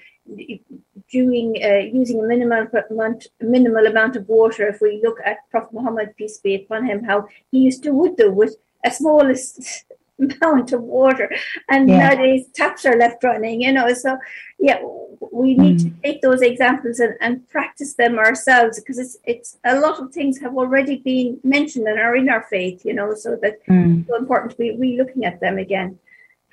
doing 1.11 1.57
uh, 1.63 1.85
using 2.01 2.21
a 2.21 2.27
minimal 2.27 2.67
amount 2.91 3.27
minimal 3.41 3.87
amount 3.87 4.17
of 4.17 4.29
water 4.29 4.69
if 4.69 4.81
we 4.81 5.01
look 5.03 5.19
at 5.25 5.39
Prophet 5.51 5.73
Muhammad 5.73 6.15
peace 6.17 6.39
be 6.39 6.55
upon 6.55 6.87
him 6.87 7.05
how 7.05 7.27
he 7.51 7.59
used 7.59 7.83
to 7.83 7.93
would 7.93 8.17
do 8.17 8.31
with 8.31 8.57
a 8.85 8.91
smallest 8.91 9.85
amount 10.23 10.73
of 10.73 10.83
water 10.83 11.31
and 11.69 11.89
yeah. 11.89 11.99
nowadays 11.99 12.47
taps 12.55 12.85
are 12.85 12.97
left 12.97 13.23
running 13.25 13.63
you 13.63 13.73
know 13.73 13.93
so 13.93 14.17
yeah 14.59 14.81
we 15.31 15.55
need 15.55 15.79
mm. 15.79 15.85
to 15.85 16.03
take 16.03 16.21
those 16.21 16.43
examples 16.43 16.99
and, 16.99 17.15
and 17.21 17.49
practice 17.49 17.95
them 17.95 18.19
ourselves 18.19 18.79
because 18.81 18.99
it's 18.99 19.17
it's 19.25 19.59
a 19.65 19.79
lot 19.79 20.01
of 20.01 20.13
things 20.13 20.39
have 20.39 20.57
already 20.57 20.97
been 20.97 21.39
mentioned 21.45 21.87
and 21.87 21.99
are 21.99 22.17
in 22.17 22.29
our 22.29 22.43
faith 22.51 22.85
you 22.85 22.95
know 22.95 23.15
so 23.15 23.37
that 23.43 23.65
mm. 23.67 24.01
it's 24.01 24.09
so 24.09 24.17
important 24.17 24.51
to 24.51 24.57
be 24.57 24.77
re-looking 24.77 25.25
at 25.25 25.41
them 25.41 25.59
again 25.59 25.99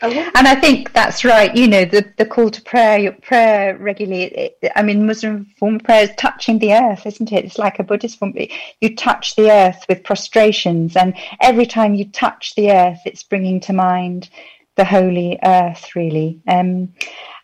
and 0.01 0.47
I 0.47 0.55
think 0.55 0.93
that's 0.93 1.25
right. 1.25 1.53
You 1.55 1.67
know, 1.67 1.85
the, 1.85 2.05
the 2.17 2.25
call 2.25 2.49
to 2.49 2.62
prayer, 2.62 2.97
your 2.99 3.12
prayer 3.13 3.77
regularly. 3.77 4.51
I 4.75 4.81
mean, 4.81 5.05
Muslim 5.05 5.45
form 5.57 5.79
prayer 5.79 6.03
is 6.03 6.12
touching 6.17 6.59
the 6.59 6.73
earth, 6.73 7.05
isn't 7.05 7.31
it? 7.31 7.45
It's 7.45 7.57
like 7.57 7.79
a 7.79 7.83
Buddhist 7.83 8.17
form. 8.17 8.33
You 8.81 8.95
touch 8.95 9.35
the 9.35 9.51
earth 9.51 9.85
with 9.89 10.03
prostrations, 10.03 10.95
and 10.95 11.13
every 11.41 11.65
time 11.65 11.95
you 11.95 12.05
touch 12.05 12.55
the 12.55 12.71
earth, 12.71 12.99
it's 13.05 13.23
bringing 13.23 13.59
to 13.62 13.73
mind 13.73 14.29
the 14.75 14.85
holy 14.85 15.38
earth, 15.43 15.93
really. 15.95 16.39
Um, 16.47 16.93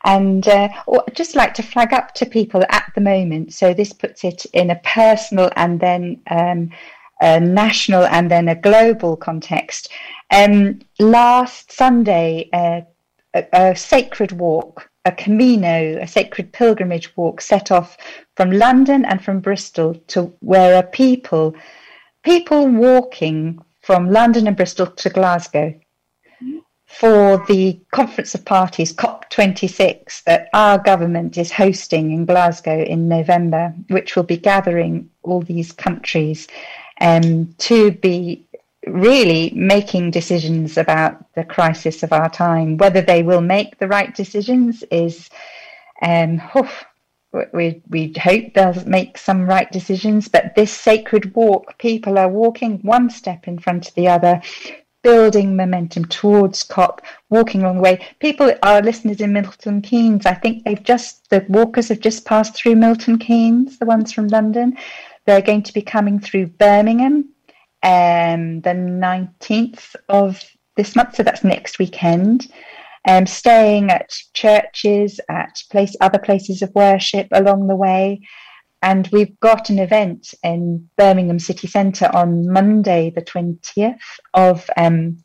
and 0.05 0.47
uh, 0.47 0.69
just 1.13 1.35
like 1.35 1.53
to 1.55 1.63
flag 1.63 1.91
up 1.91 2.13
to 2.13 2.25
people 2.25 2.63
at 2.69 2.91
the 2.95 3.01
moment. 3.01 3.53
So 3.53 3.73
this 3.73 3.91
puts 3.91 4.23
it 4.23 4.45
in 4.53 4.69
a 4.69 4.79
personal 4.85 5.49
and 5.55 5.79
then 5.79 6.21
um, 6.29 6.69
a 7.21 7.39
national 7.39 8.05
and 8.05 8.29
then 8.29 8.47
a 8.47 8.55
global 8.55 9.17
context. 9.17 9.89
Um, 10.31 10.79
last 10.99 11.71
Sunday, 11.71 12.49
uh, 12.51 12.81
a, 13.33 13.45
a 13.53 13.75
sacred 13.75 14.31
walk, 14.31 14.89
a 15.05 15.11
Camino, 15.11 15.99
a 16.01 16.07
sacred 16.07 16.51
pilgrimage 16.51 17.15
walk, 17.15 17.41
set 17.41 17.71
off 17.71 17.97
from 18.35 18.51
London 18.51 19.05
and 19.05 19.23
from 19.23 19.39
Bristol 19.39 19.95
to 20.07 20.33
where 20.39 20.79
a 20.79 20.83
people, 20.83 21.55
people 22.23 22.67
walking 22.67 23.59
from 23.81 24.09
London 24.09 24.47
and 24.47 24.57
Bristol 24.57 24.87
to 24.87 25.09
Glasgow 25.09 25.73
for 26.87 27.43
the 27.47 27.79
Conference 27.91 28.33
of 28.35 28.45
Parties 28.45 28.93
COP26 28.93 30.23
that 30.23 30.49
our 30.53 30.77
government 30.77 31.37
is 31.37 31.51
hosting 31.51 32.11
in 32.11 32.25
Glasgow 32.25 32.81
in 32.83 33.07
November, 33.07 33.73
which 33.89 34.15
will 34.15 34.23
be 34.23 34.37
gathering 34.37 35.09
all 35.23 35.41
these 35.41 35.71
countries 35.71 36.47
um, 37.01 37.53
to 37.57 37.91
be 37.91 38.44
really 38.87 39.51
making 39.55 40.11
decisions 40.11 40.77
about 40.77 41.33
the 41.33 41.43
crisis 41.43 42.03
of 42.03 42.13
our 42.13 42.29
time. 42.29 42.77
Whether 42.77 43.01
they 43.01 43.23
will 43.23 43.41
make 43.41 43.77
the 43.77 43.87
right 43.87 44.13
decisions 44.15 44.83
is, 44.91 45.29
um, 46.01 46.41
we 47.53 47.81
we 47.89 48.13
hope 48.17 48.53
they'll 48.53 48.85
make 48.85 49.17
some 49.17 49.45
right 49.45 49.71
decisions. 49.71 50.27
But 50.27 50.55
this 50.55 50.71
sacred 50.71 51.35
walk, 51.35 51.77
people 51.79 52.17
are 52.17 52.29
walking 52.29 52.79
one 52.79 53.09
step 53.09 53.47
in 53.47 53.59
front 53.59 53.87
of 53.87 53.95
the 53.95 54.07
other. 54.07 54.41
Building 55.03 55.55
momentum 55.55 56.05
towards 56.05 56.63
COP, 56.63 56.99
walking 57.29 57.61
along 57.61 57.75
the 57.75 57.83
way. 57.83 58.07
People, 58.19 58.51
our 58.63 58.81
listeners 58.81 59.21
in 59.21 59.33
Milton 59.33 59.83
Keynes, 59.83 60.25
I 60.25 60.33
think 60.33 60.63
they've 60.63 60.81
just, 60.81 61.29
the 61.29 61.45
walkers 61.47 61.89
have 61.89 61.99
just 61.99 62.25
passed 62.25 62.55
through 62.55 62.77
Milton 62.77 63.19
Keynes, 63.19 63.77
the 63.77 63.85
ones 63.85 64.11
from 64.11 64.29
London. 64.29 64.75
They're 65.25 65.43
going 65.43 65.61
to 65.61 65.73
be 65.73 65.83
coming 65.83 66.19
through 66.19 66.47
Birmingham 66.47 67.34
um, 67.85 68.61
the 68.61 68.71
19th 68.71 69.95
of 70.09 70.43
this 70.75 70.95
month, 70.95 71.15
so 71.15 71.23
that's 71.23 71.43
next 71.43 71.77
weekend. 71.77 72.51
Um, 73.07 73.27
staying 73.27 73.91
at 73.91 74.09
churches, 74.33 75.19
at 75.29 75.61
place, 75.69 75.95
other 76.01 76.17
places 76.17 76.63
of 76.63 76.73
worship 76.73 77.27
along 77.31 77.67
the 77.67 77.75
way. 77.75 78.21
And 78.81 79.07
we've 79.11 79.39
got 79.39 79.69
an 79.69 79.77
event 79.77 80.33
in 80.43 80.89
Birmingham 80.97 81.37
City 81.37 81.67
Centre 81.67 82.09
on 82.13 82.51
Monday, 82.51 83.11
the 83.15 83.21
20th 83.21 83.99
of 84.33 84.67
um, 84.77 85.23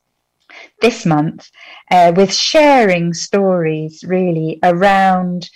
this 0.83 1.07
month, 1.07 1.51
uh, 1.91 2.13
with 2.15 2.33
sharing 2.35 3.15
stories 3.15 4.05
really 4.07 4.59
around 4.63 5.49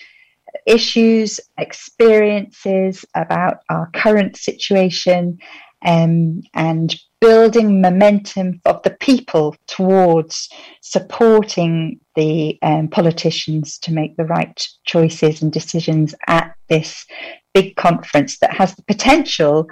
issues, 0.66 1.38
experiences 1.58 3.04
about 3.14 3.58
our 3.68 3.90
current 3.92 4.36
situation, 4.36 5.38
um, 5.84 6.42
and 6.54 6.94
building 7.20 7.80
momentum 7.80 8.60
of 8.64 8.82
the 8.82 8.96
people 9.00 9.56
towards 9.66 10.48
supporting 10.82 11.98
the 12.16 12.58
um, 12.62 12.88
politicians 12.88 13.78
to 13.78 13.92
make 13.92 14.16
the 14.16 14.24
right 14.24 14.66
choices 14.84 15.42
and 15.42 15.52
decisions 15.52 16.14
at 16.26 16.54
this 16.68 17.06
big 17.54 17.76
conference 17.76 18.38
that 18.38 18.52
has 18.52 18.74
the 18.74 18.82
potential 18.82 19.66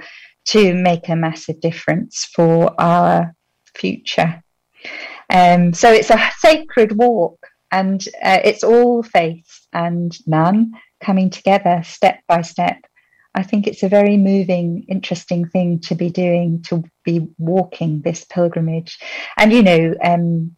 to 0.45 0.75
make 0.75 1.09
a 1.09 1.17
massive 1.17 1.61
difference 1.61 2.25
for 2.35 2.75
our 2.81 3.35
future. 3.75 4.43
Um, 5.31 5.73
so 5.73 5.91
it's 5.91 6.11
a 6.11 6.31
sacred 6.39 6.97
walk, 6.97 7.39
and 7.71 8.03
uh, 8.23 8.41
it's 8.45 8.65
all 8.65 9.03
faith 9.03 9.67
and 9.73 10.17
none 10.27 10.73
coming 11.03 11.31
together 11.31 11.83
step 11.85 12.21
by 12.29 12.43
step. 12.43 12.79
I 13.35 13.43
think 13.43 13.67
it's 13.67 13.83
a 13.83 13.89
very 13.89 14.17
moving, 14.17 14.85
interesting 14.89 15.49
thing 15.49 15.81
to 15.81 15.95
be 15.95 16.11
doing, 16.11 16.63
to 16.63 16.85
be 17.05 17.29
walking 17.39 18.03
this 18.03 18.25
pilgrimage. 18.25 18.99
And, 19.39 19.53
you 19.53 19.63
know, 19.63 19.95
um, 20.05 20.57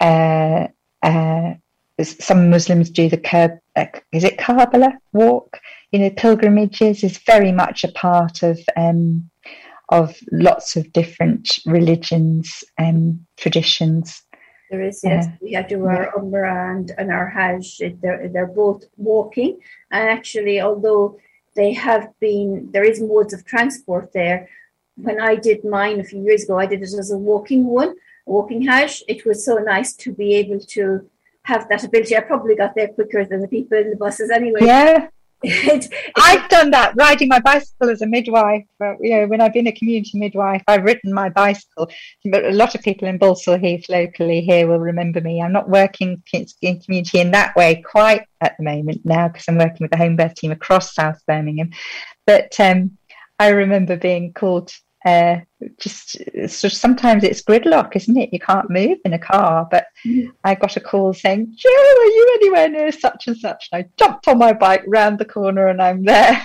uh, 0.00 0.68
uh, 1.02 1.54
some 2.02 2.50
Muslims 2.50 2.90
do 2.90 3.08
the 3.08 3.18
Kerb, 3.18 3.58
uh, 3.76 3.86
is 4.12 4.24
it 4.24 4.38
Karbala 4.38 4.92
walk? 5.12 5.60
You 5.92 6.00
know, 6.00 6.10
pilgrimages 6.10 7.04
is 7.04 7.18
very 7.18 7.52
much 7.52 7.84
a 7.84 7.92
part 7.92 8.42
of 8.42 8.58
um, 8.76 9.30
of 9.90 10.14
lots 10.30 10.76
of 10.76 10.92
different 10.92 11.58
religions 11.64 12.62
and 12.76 13.24
traditions. 13.38 14.22
There 14.70 14.82
is, 14.82 15.00
yes. 15.02 15.26
Uh, 15.26 15.30
we 15.40 15.52
have 15.52 15.68
to 15.68 15.82
our 15.86 16.12
Umrah 16.12 16.76
and, 16.76 16.92
and 16.98 17.10
our 17.10 17.26
Hajj. 17.26 17.80
They're, 18.02 18.28
they're 18.28 18.46
both 18.46 18.84
walking. 18.98 19.58
And 19.90 20.10
actually, 20.10 20.60
although 20.60 21.18
they 21.58 21.72
have 21.72 22.04
been, 22.20 22.70
there 22.72 22.84
is 22.84 23.00
modes 23.00 23.34
of 23.34 23.44
transport 23.44 24.12
there. 24.12 24.48
When 24.96 25.20
I 25.20 25.34
did 25.34 25.64
mine 25.64 25.98
a 26.00 26.04
few 26.04 26.22
years 26.22 26.44
ago, 26.44 26.58
I 26.58 26.66
did 26.66 26.82
it 26.82 26.94
as 27.02 27.10
a 27.10 27.18
walking 27.18 27.66
one, 27.66 27.90
a 28.26 28.30
walking 28.36 28.62
Hajj. 28.62 29.02
It 29.08 29.26
was 29.26 29.44
so 29.44 29.54
nice 29.74 29.92
to 30.04 30.12
be 30.12 30.34
able 30.40 30.60
to 30.76 30.82
have 31.42 31.68
that 31.68 31.82
ability. 31.84 32.16
I 32.16 32.20
probably 32.20 32.54
got 32.54 32.74
there 32.76 32.88
quicker 32.88 33.24
than 33.24 33.40
the 33.40 33.48
people 33.48 33.76
in 33.78 33.90
the 33.90 33.96
buses 33.96 34.30
anyway. 34.30 34.60
Yeah, 34.62 35.08
it, 35.42 35.92
I've 36.16 36.48
done 36.48 36.70
that 36.72 36.94
riding 36.96 37.28
my 37.28 37.40
bicycle 37.40 37.90
as 37.90 38.02
a 38.02 38.06
midwife. 38.06 38.64
But, 38.78 38.96
you 39.00 39.10
know, 39.10 39.26
when 39.26 39.40
I've 39.40 39.52
been 39.52 39.66
a 39.66 39.72
community 39.72 40.18
midwife, 40.18 40.62
I've 40.66 40.84
ridden 40.84 41.12
my 41.12 41.28
bicycle. 41.28 41.90
But 42.24 42.44
a 42.44 42.52
lot 42.52 42.74
of 42.74 42.82
people 42.82 43.08
in 43.08 43.18
Balsall 43.18 43.60
Heath 43.60 43.88
locally 43.88 44.40
here 44.40 44.66
will 44.66 44.80
remember 44.80 45.20
me. 45.20 45.40
I'm 45.40 45.52
not 45.52 45.68
working 45.68 46.22
in 46.32 46.80
community 46.80 47.20
in 47.20 47.30
that 47.32 47.54
way 47.56 47.82
quite 47.82 48.22
at 48.40 48.56
the 48.58 48.64
moment 48.64 49.02
now 49.04 49.28
because 49.28 49.44
I'm 49.48 49.58
working 49.58 49.78
with 49.80 49.90
the 49.90 49.96
home 49.96 50.16
birth 50.16 50.34
team 50.34 50.52
across 50.52 50.94
South 50.94 51.20
Birmingham. 51.26 51.70
But 52.26 52.58
um, 52.60 52.98
I 53.38 53.48
remember 53.48 53.96
being 53.96 54.32
called 54.32 54.72
uh, 55.04 55.36
just 55.78 56.16
so 56.48 56.68
sometimes 56.68 57.22
it's 57.22 57.42
gridlock, 57.42 57.94
isn't 57.94 58.16
it? 58.16 58.32
You 58.32 58.40
can't 58.40 58.70
move 58.70 58.98
in 59.04 59.12
a 59.12 59.18
car. 59.18 59.66
But. 59.70 59.86
I 60.44 60.54
got 60.54 60.76
a 60.76 60.80
call 60.80 61.12
saying, 61.12 61.54
"Joe, 61.56 61.68
are 61.68 62.04
you 62.04 62.38
anywhere 62.40 62.68
near 62.68 62.92
such 62.92 63.26
and 63.26 63.36
such?" 63.36 63.68
And 63.72 63.84
I 63.84 63.88
jumped 63.96 64.28
on 64.28 64.38
my 64.38 64.52
bike 64.52 64.84
round 64.86 65.18
the 65.18 65.24
corner, 65.24 65.68
and 65.68 65.82
I'm 65.82 66.04
there. 66.04 66.44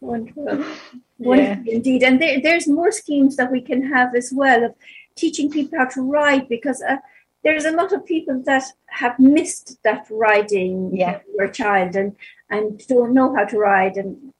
Wonderful, 0.00 0.44
wonderful 1.18 1.36
yeah. 1.36 1.58
indeed. 1.66 2.02
And 2.02 2.20
there, 2.20 2.40
there's 2.40 2.68
more 2.68 2.92
schemes 2.92 3.36
that 3.36 3.50
we 3.50 3.60
can 3.60 3.82
have 3.92 4.14
as 4.14 4.32
well 4.32 4.64
of 4.64 4.74
teaching 5.16 5.50
people 5.50 5.78
how 5.78 5.86
to 5.86 6.02
ride 6.02 6.48
because. 6.48 6.82
Uh, 6.82 6.96
there's 7.44 7.66
a 7.66 7.70
lot 7.70 7.92
of 7.92 8.04
people 8.04 8.42
that 8.46 8.64
have 8.86 9.16
missed 9.18 9.78
that 9.84 10.06
riding 10.10 10.90
yeah. 10.92 11.12
when 11.12 11.20
they 11.20 11.32
were 11.38 11.44
a 11.44 11.52
child 11.52 11.94
and, 11.94 12.16
and 12.50 12.84
don't 12.88 13.14
know 13.14 13.34
how 13.34 13.44
to 13.44 13.56
ride 13.56 13.96
and 13.96 14.32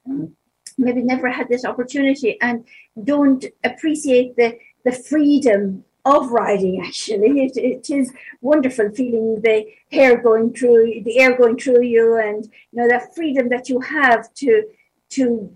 maybe 0.79 1.03
never 1.03 1.31
had 1.31 1.49
this 1.49 1.65
opportunity 1.65 2.41
and 2.41 2.65
don't 3.05 3.45
appreciate 3.65 4.37
the, 4.37 4.59
the 4.85 4.93
freedom 4.93 5.85
of 6.05 6.31
riding 6.31 6.81
actually. 6.87 7.45
It, 7.45 7.57
it 7.57 7.91
is 7.91 8.13
wonderful 8.41 8.91
feeling 8.91 9.41
the 9.43 9.67
hair 9.91 10.17
going 10.21 10.55
through 10.55 11.03
the 11.05 11.19
air 11.19 11.37
going 11.37 11.59
through 11.59 11.83
you 11.83 12.17
and 12.17 12.45
you 12.45 12.81
know 12.81 12.89
that 12.89 13.15
freedom 13.15 13.49
that 13.51 13.69
you 13.69 13.81
have 13.81 14.33
to 14.35 14.65
to 15.11 15.53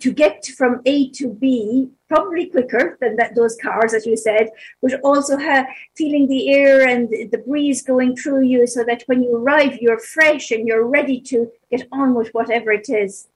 to 0.00 0.12
get 0.12 0.44
from 0.58 0.82
a 0.84 1.08
to 1.10 1.28
b 1.28 1.88
probably 2.08 2.46
quicker 2.46 2.98
than 3.00 3.16
that 3.16 3.34
those 3.34 3.56
cars 3.62 3.94
as 3.94 4.04
you 4.04 4.16
said 4.16 4.50
but 4.82 5.00
also 5.02 5.36
have 5.36 5.66
feeling 5.96 6.26
the 6.28 6.52
air 6.52 6.86
and 6.86 7.08
the 7.08 7.42
breeze 7.46 7.82
going 7.82 8.14
through 8.14 8.42
you 8.42 8.66
so 8.66 8.84
that 8.84 9.02
when 9.06 9.22
you 9.22 9.34
arrive 9.34 9.78
you're 9.80 9.98
fresh 9.98 10.50
and 10.50 10.66
you're 10.68 10.86
ready 10.86 11.20
to 11.20 11.50
get 11.70 11.86
on 11.92 12.14
with 12.14 12.28
whatever 12.34 12.70
it 12.72 12.88
is 12.88 13.28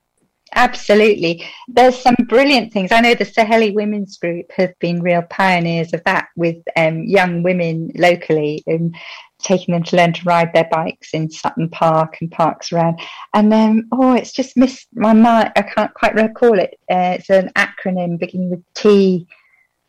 Absolutely. 0.54 1.44
There's 1.68 1.96
some 1.96 2.16
brilliant 2.28 2.72
things. 2.72 2.90
I 2.90 3.00
know 3.00 3.14
the 3.14 3.24
Saheli 3.24 3.72
Women's 3.72 4.18
Group 4.18 4.50
have 4.52 4.76
been 4.80 5.00
real 5.00 5.22
pioneers 5.22 5.92
of 5.92 6.02
that 6.04 6.28
with 6.36 6.56
um, 6.76 7.04
young 7.04 7.42
women 7.42 7.92
locally 7.94 8.62
and 8.66 8.94
taking 9.42 9.72
them 9.72 9.84
to 9.84 9.96
learn 9.96 10.12
to 10.12 10.24
ride 10.24 10.52
their 10.52 10.68
bikes 10.70 11.14
in 11.14 11.30
Sutton 11.30 11.68
Park 11.68 12.18
and 12.20 12.30
parks 12.30 12.72
around. 12.72 13.00
And 13.34 13.50
then, 13.50 13.88
oh, 13.92 14.12
it's 14.12 14.32
just 14.32 14.56
missed 14.56 14.88
my 14.94 15.12
mind. 15.12 15.52
I 15.56 15.62
can't 15.62 15.94
quite 15.94 16.14
recall 16.14 16.58
it. 16.58 16.78
Uh, 16.90 17.16
it's 17.18 17.30
an 17.30 17.50
acronym 17.56 18.18
beginning 18.18 18.50
with 18.50 18.64
T. 18.74 19.26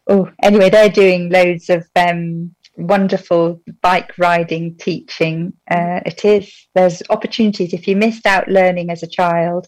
Oh, 0.07 0.29
anyway, 0.43 0.69
they're 0.69 0.89
doing 0.89 1.29
loads 1.29 1.69
of 1.69 1.87
um, 1.95 2.53
wonderful 2.77 3.61
bike 3.81 4.17
riding 4.17 4.75
teaching. 4.77 5.53
Uh, 5.69 6.01
it 6.05 6.25
is. 6.25 6.67
There's 6.73 7.01
opportunities. 7.09 7.73
If 7.73 7.87
you 7.87 7.95
missed 7.95 8.25
out 8.25 8.47
learning 8.47 8.89
as 8.89 9.03
a 9.03 9.07
child, 9.07 9.67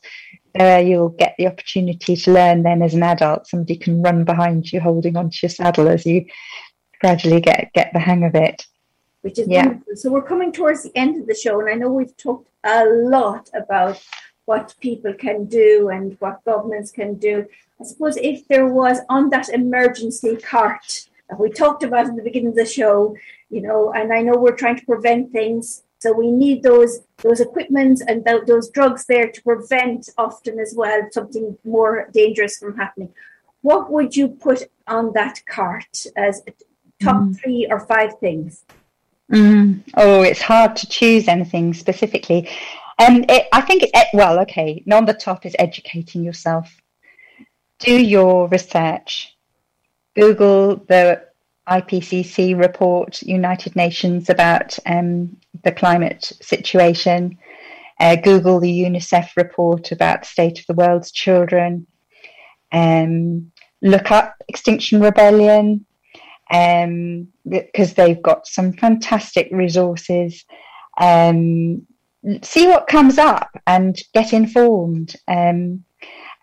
uh, 0.60 0.82
you'll 0.86 1.10
get 1.10 1.36
the 1.38 1.48
opportunity 1.48 2.16
to 2.16 2.32
learn 2.32 2.64
then 2.64 2.82
as 2.82 2.94
an 2.94 3.04
adult. 3.04 3.48
Somebody 3.48 3.76
can 3.76 4.02
run 4.02 4.24
behind 4.24 4.72
you, 4.72 4.80
holding 4.80 5.18
onto 5.18 5.40
your 5.42 5.50
saddle 5.50 5.88
as 5.88 6.06
you 6.06 6.26
gradually 7.00 7.42
get 7.42 7.72
get 7.74 7.92
the 7.94 8.00
hang 8.00 8.24
of 8.24 8.36
it. 8.36 8.68
Which 9.22 9.40
is 9.40 9.48
yeah. 9.48 9.68
wonderful. 9.68 9.96
So 9.96 10.12
we're 10.12 10.22
coming 10.22 10.52
towards 10.52 10.84
the 10.84 10.96
end 10.96 11.20
of 11.20 11.28
the 11.28 11.36
show, 11.36 11.60
and 11.60 11.70
I 11.70 11.74
know 11.74 11.90
we've 11.90 12.16
talked 12.18 12.50
a 12.64 12.86
lot 12.86 13.50
about 13.54 14.02
what 14.46 14.76
people 14.82 15.14
can 15.14 15.46
do 15.46 15.90
and 15.90 16.18
what 16.20 16.44
governments 16.44 16.92
can 16.92 17.16
do. 17.16 17.46
I 17.80 17.86
suppose 17.86 18.18
if 18.18 18.48
there 18.48 18.68
was 18.68 19.00
on 19.10 19.30
that 19.30 19.50
emergency 19.50 20.36
cart 20.36 21.08
that 21.30 21.40
we 21.40 21.50
talked 21.50 21.84
about 21.84 22.08
in 22.08 22.16
the 22.16 22.24
beginning 22.24 22.50
of 22.50 22.56
the 22.56 22.66
show, 22.66 23.16
you 23.50 23.62
know, 23.62 23.94
and 23.94 24.12
I 24.14 24.22
know 24.22 24.38
we're 24.38 24.56
trying 24.56 24.78
to 24.78 24.86
prevent 24.86 25.32
things 25.32 25.84
so 26.04 26.12
we 26.12 26.30
need 26.30 26.64
those 26.64 27.00
those 27.20 27.40
equipment 27.40 28.02
and 28.10 28.26
th- 28.26 28.46
those 28.46 28.70
drugs 28.70 29.06
there 29.06 29.30
to 29.32 29.42
prevent 29.42 30.10
often 30.18 30.60
as 30.60 30.74
well 30.76 31.00
something 31.12 31.58
more 31.64 32.10
dangerous 32.12 32.58
from 32.58 32.76
happening. 32.76 33.12
What 33.62 33.90
would 33.90 34.14
you 34.14 34.28
put 34.28 34.64
on 34.86 35.14
that 35.14 35.36
cart 35.46 36.06
as 36.18 36.44
top 37.02 37.22
mm. 37.22 37.40
three 37.40 37.68
or 37.72 37.80
five 37.80 38.20
things? 38.20 38.66
Mm. 39.32 39.84
Oh, 39.96 40.24
it's 40.24 40.42
hard 40.42 40.76
to 40.76 40.90
choose 40.90 41.30
anything 41.30 41.74
specifically. 41.74 42.50
Um, 43.00 43.24
it, 43.30 43.48
I 43.54 43.62
think 43.62 43.84
it, 43.84 44.08
well, 44.14 44.40
okay. 44.40 44.84
On 44.92 45.06
the 45.06 45.14
top 45.14 45.46
is 45.46 45.56
educating 45.58 46.22
yourself. 46.26 46.68
Do 47.80 47.96
your 47.96 48.50
research. 48.50 49.38
Google 50.16 50.76
the 50.76 51.24
IPCC 51.68 52.60
report, 52.60 53.22
United 53.22 53.76
Nations, 53.76 54.30
about 54.30 54.78
um, 54.86 55.38
the 55.64 55.72
climate 55.72 56.32
situation. 56.42 57.38
Uh, 58.00 58.16
Google 58.16 58.60
the 58.60 58.84
UNICEF 58.84 59.38
report 59.38 59.92
about 59.92 60.22
the 60.22 60.28
state 60.28 60.60
of 60.60 60.66
the 60.68 60.74
world's 60.74 61.12
children. 61.12 61.88
Um, 62.72 63.52
look 63.82 64.12
up 64.12 64.36
Extinction 64.48 65.00
Rebellion 65.00 65.86
um, 66.52 67.28
because 67.48 67.94
they've 67.94 68.22
got 68.22 68.48
some 68.48 68.74
fantastic 68.74 69.50
resources. 69.52 70.44
Um, 71.00 71.86
see 72.42 72.68
what 72.68 72.88
comes 72.88 73.18
up 73.18 73.50
and 73.68 73.98
get 74.14 74.34
informed. 74.34 75.16
Um, 75.28 75.84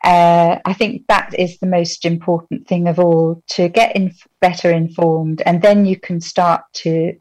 uh, 0.05 0.59
I 0.65 0.73
think 0.73 1.07
that 1.09 1.35
is 1.39 1.59
the 1.59 1.67
most 1.67 2.05
important 2.05 2.67
thing 2.67 2.89
of 2.89 2.99
all 2.99 3.43
to 3.49 3.69
get 3.69 3.95
in 3.95 4.15
better 4.41 4.71
informed, 4.71 5.43
and 5.45 5.61
then 5.61 5.87
you 5.87 5.99
can 5.99 6.21
start 6.21 6.63
to 6.75 7.15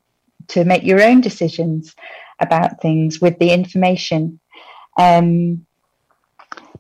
to 0.50 0.64
make 0.64 0.84
your 0.84 1.02
own 1.02 1.22
decisions 1.22 1.96
about 2.40 2.82
things 2.82 3.22
with 3.22 3.38
the 3.40 3.52
information. 3.52 4.40
Um, 4.98 5.66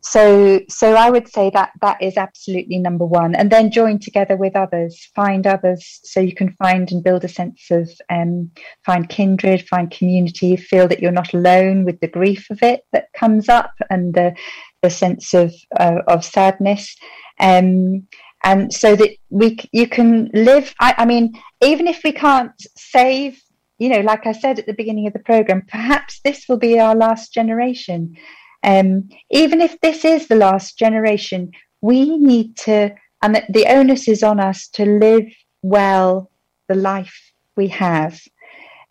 so, 0.01 0.61
so 0.69 0.95
I 0.95 1.09
would 1.09 1.27
say 1.27 1.49
that 1.53 1.71
that 1.81 2.01
is 2.01 2.15
absolutely 2.15 2.77
number 2.77 3.05
one, 3.05 3.35
and 3.35 3.51
then 3.51 3.69
join 3.69 3.99
together 3.99 4.37
with 4.37 4.55
others, 4.55 5.09
find 5.13 5.45
others, 5.45 5.99
so 6.03 6.21
you 6.21 6.33
can 6.33 6.53
find 6.53 6.89
and 6.91 7.03
build 7.03 7.25
a 7.25 7.27
sense 7.27 7.69
of 7.69 7.89
um, 8.09 8.49
find 8.85 9.09
kindred, 9.09 9.67
find 9.67 9.91
community, 9.91 10.55
feel 10.55 10.87
that 10.87 11.01
you're 11.01 11.11
not 11.11 11.33
alone 11.33 11.83
with 11.83 11.99
the 11.99 12.07
grief 12.07 12.49
of 12.49 12.63
it 12.63 12.85
that 12.93 13.11
comes 13.13 13.49
up, 13.49 13.73
and 13.89 14.13
the 14.13 14.33
the 14.81 14.89
sense 14.89 15.33
of 15.33 15.53
uh, 15.79 16.01
of 16.07 16.25
sadness. 16.25 16.95
Um, 17.39 18.07
and 18.43 18.73
so 18.73 18.95
that 18.95 19.11
we 19.29 19.57
you 19.71 19.87
can 19.87 20.29
live 20.33 20.73
I, 20.79 20.95
I, 20.99 21.05
mean 21.05 21.33
even 21.61 21.87
if 21.87 22.01
we 22.05 22.13
can't 22.13 22.53
save 22.77 23.41
you 23.79 23.89
know 23.89 23.99
like 23.99 24.25
i 24.25 24.31
said 24.31 24.59
at 24.59 24.65
the 24.65 24.73
beginning 24.73 25.07
of 25.07 25.13
the 25.13 25.19
program 25.19 25.63
perhaps 25.67 26.21
this 26.23 26.45
will 26.47 26.57
be 26.57 26.79
our 26.79 26.95
last 26.95 27.33
generation 27.33 28.15
Um, 28.63 29.09
even 29.29 29.61
if 29.61 29.79
this 29.79 30.03
is 30.03 30.27
the 30.27 30.35
last 30.35 30.77
generation, 30.77 31.51
we 31.81 32.17
need 32.17 32.57
to, 32.57 32.93
and 33.21 33.35
the, 33.35 33.43
the 33.49 33.65
onus 33.67 34.07
is 34.07 34.23
on 34.23 34.39
us 34.39 34.67
to 34.69 34.85
live 34.85 35.27
well 35.61 36.29
the 36.67 36.75
life 36.75 37.31
we 37.55 37.67
have. 37.69 38.19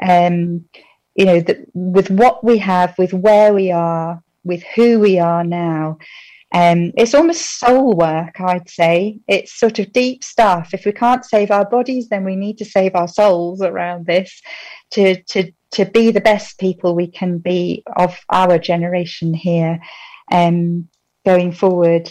Um, 0.03 0.65
you 1.15 1.25
know, 1.25 1.41
that 1.41 1.59
with 1.75 2.11
what 2.11 2.45
we 2.45 2.59
have, 2.59 2.97
with 2.97 3.13
where 3.13 3.53
we 3.53 3.73
are, 3.73 4.23
with 4.49 4.65
who 4.75 4.99
we 4.99 5.21
are 5.21 5.45
now. 5.45 5.99
Um, 6.53 6.93
it's 6.97 7.15
almost 7.15 7.61
soul 7.61 7.95
work, 7.95 8.41
I'd 8.41 8.69
say. 8.71 9.21
It's 9.29 9.59
sort 9.59 9.79
of 9.79 9.93
deep 9.93 10.25
stuff. 10.25 10.73
If 10.73 10.87
we 10.87 10.93
can't 10.93 11.25
save 11.25 11.51
our 11.51 11.69
bodies, 11.69 12.09
then 12.09 12.25
we 12.25 12.37
need 12.37 12.59
to 12.59 12.65
save 12.65 12.95
our 12.95 13.09
souls 13.09 13.61
around 13.61 14.07
this 14.07 14.41
to, 14.93 15.23
to, 15.25 15.53
to 15.73 15.85
be 15.85 16.11
the 16.11 16.23
best 16.23 16.59
people 16.59 16.95
we 16.95 17.07
can 17.07 17.39
be 17.39 17.85
of 17.97 18.19
our 18.31 18.59
generation 18.59 19.35
here 19.35 19.79
um, 20.33 20.89
going 21.25 21.53
forward. 21.53 22.11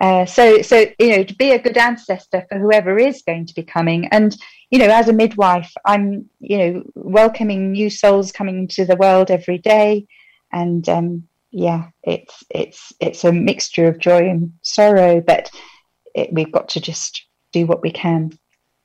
Uh, 0.00 0.26
so, 0.26 0.60
so 0.62 0.86
you 0.98 1.10
know, 1.16 1.24
to 1.24 1.34
be 1.34 1.52
a 1.52 1.58
good 1.58 1.76
ancestor 1.76 2.44
for 2.48 2.58
whoever 2.58 2.98
is 2.98 3.22
going 3.22 3.46
to 3.46 3.54
be 3.54 3.62
coming, 3.62 4.08
and 4.08 4.36
you 4.70 4.78
know, 4.80 4.88
as 4.88 5.08
a 5.08 5.12
midwife, 5.12 5.72
I'm 5.84 6.28
you 6.40 6.58
know 6.58 6.82
welcoming 6.96 7.70
new 7.70 7.90
souls 7.90 8.32
coming 8.32 8.66
to 8.68 8.84
the 8.84 8.96
world 8.96 9.30
every 9.30 9.58
day, 9.58 10.06
and 10.52 10.88
um, 10.88 11.28
yeah, 11.54 11.90
it's 12.02 12.42
it's 12.50 12.92
it's 12.98 13.22
a 13.22 13.32
mixture 13.32 13.86
of 13.86 14.00
joy 14.00 14.28
and 14.28 14.52
sorrow, 14.62 15.20
but 15.20 15.50
it, 16.12 16.32
we've 16.32 16.50
got 16.50 16.68
to 16.70 16.80
just 16.80 17.26
do 17.52 17.64
what 17.64 17.80
we 17.80 17.92
can. 17.92 18.36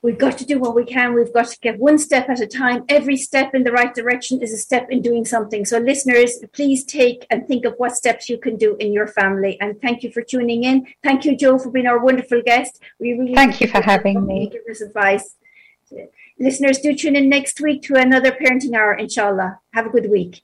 We've 0.02 0.16
got 0.16 0.38
to 0.38 0.46
do 0.46 0.60
what 0.60 0.76
we 0.76 0.84
can. 0.84 1.12
We've 1.12 1.34
got 1.34 1.48
to 1.48 1.58
get 1.58 1.80
one 1.80 1.98
step 1.98 2.28
at 2.28 2.40
a 2.40 2.46
time. 2.46 2.84
Every 2.88 3.16
step 3.16 3.56
in 3.56 3.64
the 3.64 3.72
right 3.72 3.92
direction 3.92 4.40
is 4.40 4.52
a 4.52 4.56
step 4.56 4.86
in 4.88 5.02
doing 5.02 5.24
something. 5.24 5.64
So, 5.64 5.78
listeners, 5.78 6.38
please 6.52 6.84
take 6.84 7.26
and 7.28 7.46
think 7.48 7.64
of 7.64 7.74
what 7.76 7.96
steps 7.96 8.28
you 8.28 8.38
can 8.38 8.56
do 8.56 8.76
in 8.76 8.92
your 8.92 9.08
family. 9.08 9.60
And 9.60 9.80
thank 9.82 10.04
you 10.04 10.12
for 10.12 10.22
tuning 10.22 10.62
in. 10.62 10.86
Thank 11.02 11.24
you, 11.24 11.36
Joe, 11.36 11.58
for 11.58 11.72
being 11.72 11.88
our 11.88 11.98
wonderful 11.98 12.40
guest. 12.40 12.80
We 13.00 13.14
really 13.14 13.34
thank 13.34 13.60
you 13.60 13.66
for 13.66 13.82
having 13.82 14.24
me. 14.24 14.48
Give 14.48 14.62
us 14.70 14.80
advice. 14.80 15.34
Listeners, 16.38 16.78
do 16.78 16.94
tune 16.94 17.16
in 17.16 17.28
next 17.28 17.60
week 17.60 17.82
to 17.82 17.96
another 17.96 18.30
parenting 18.30 18.74
hour, 18.74 18.94
inshallah. 18.94 19.58
Have 19.74 19.86
a 19.86 19.90
good 19.90 20.08
week. 20.08 20.42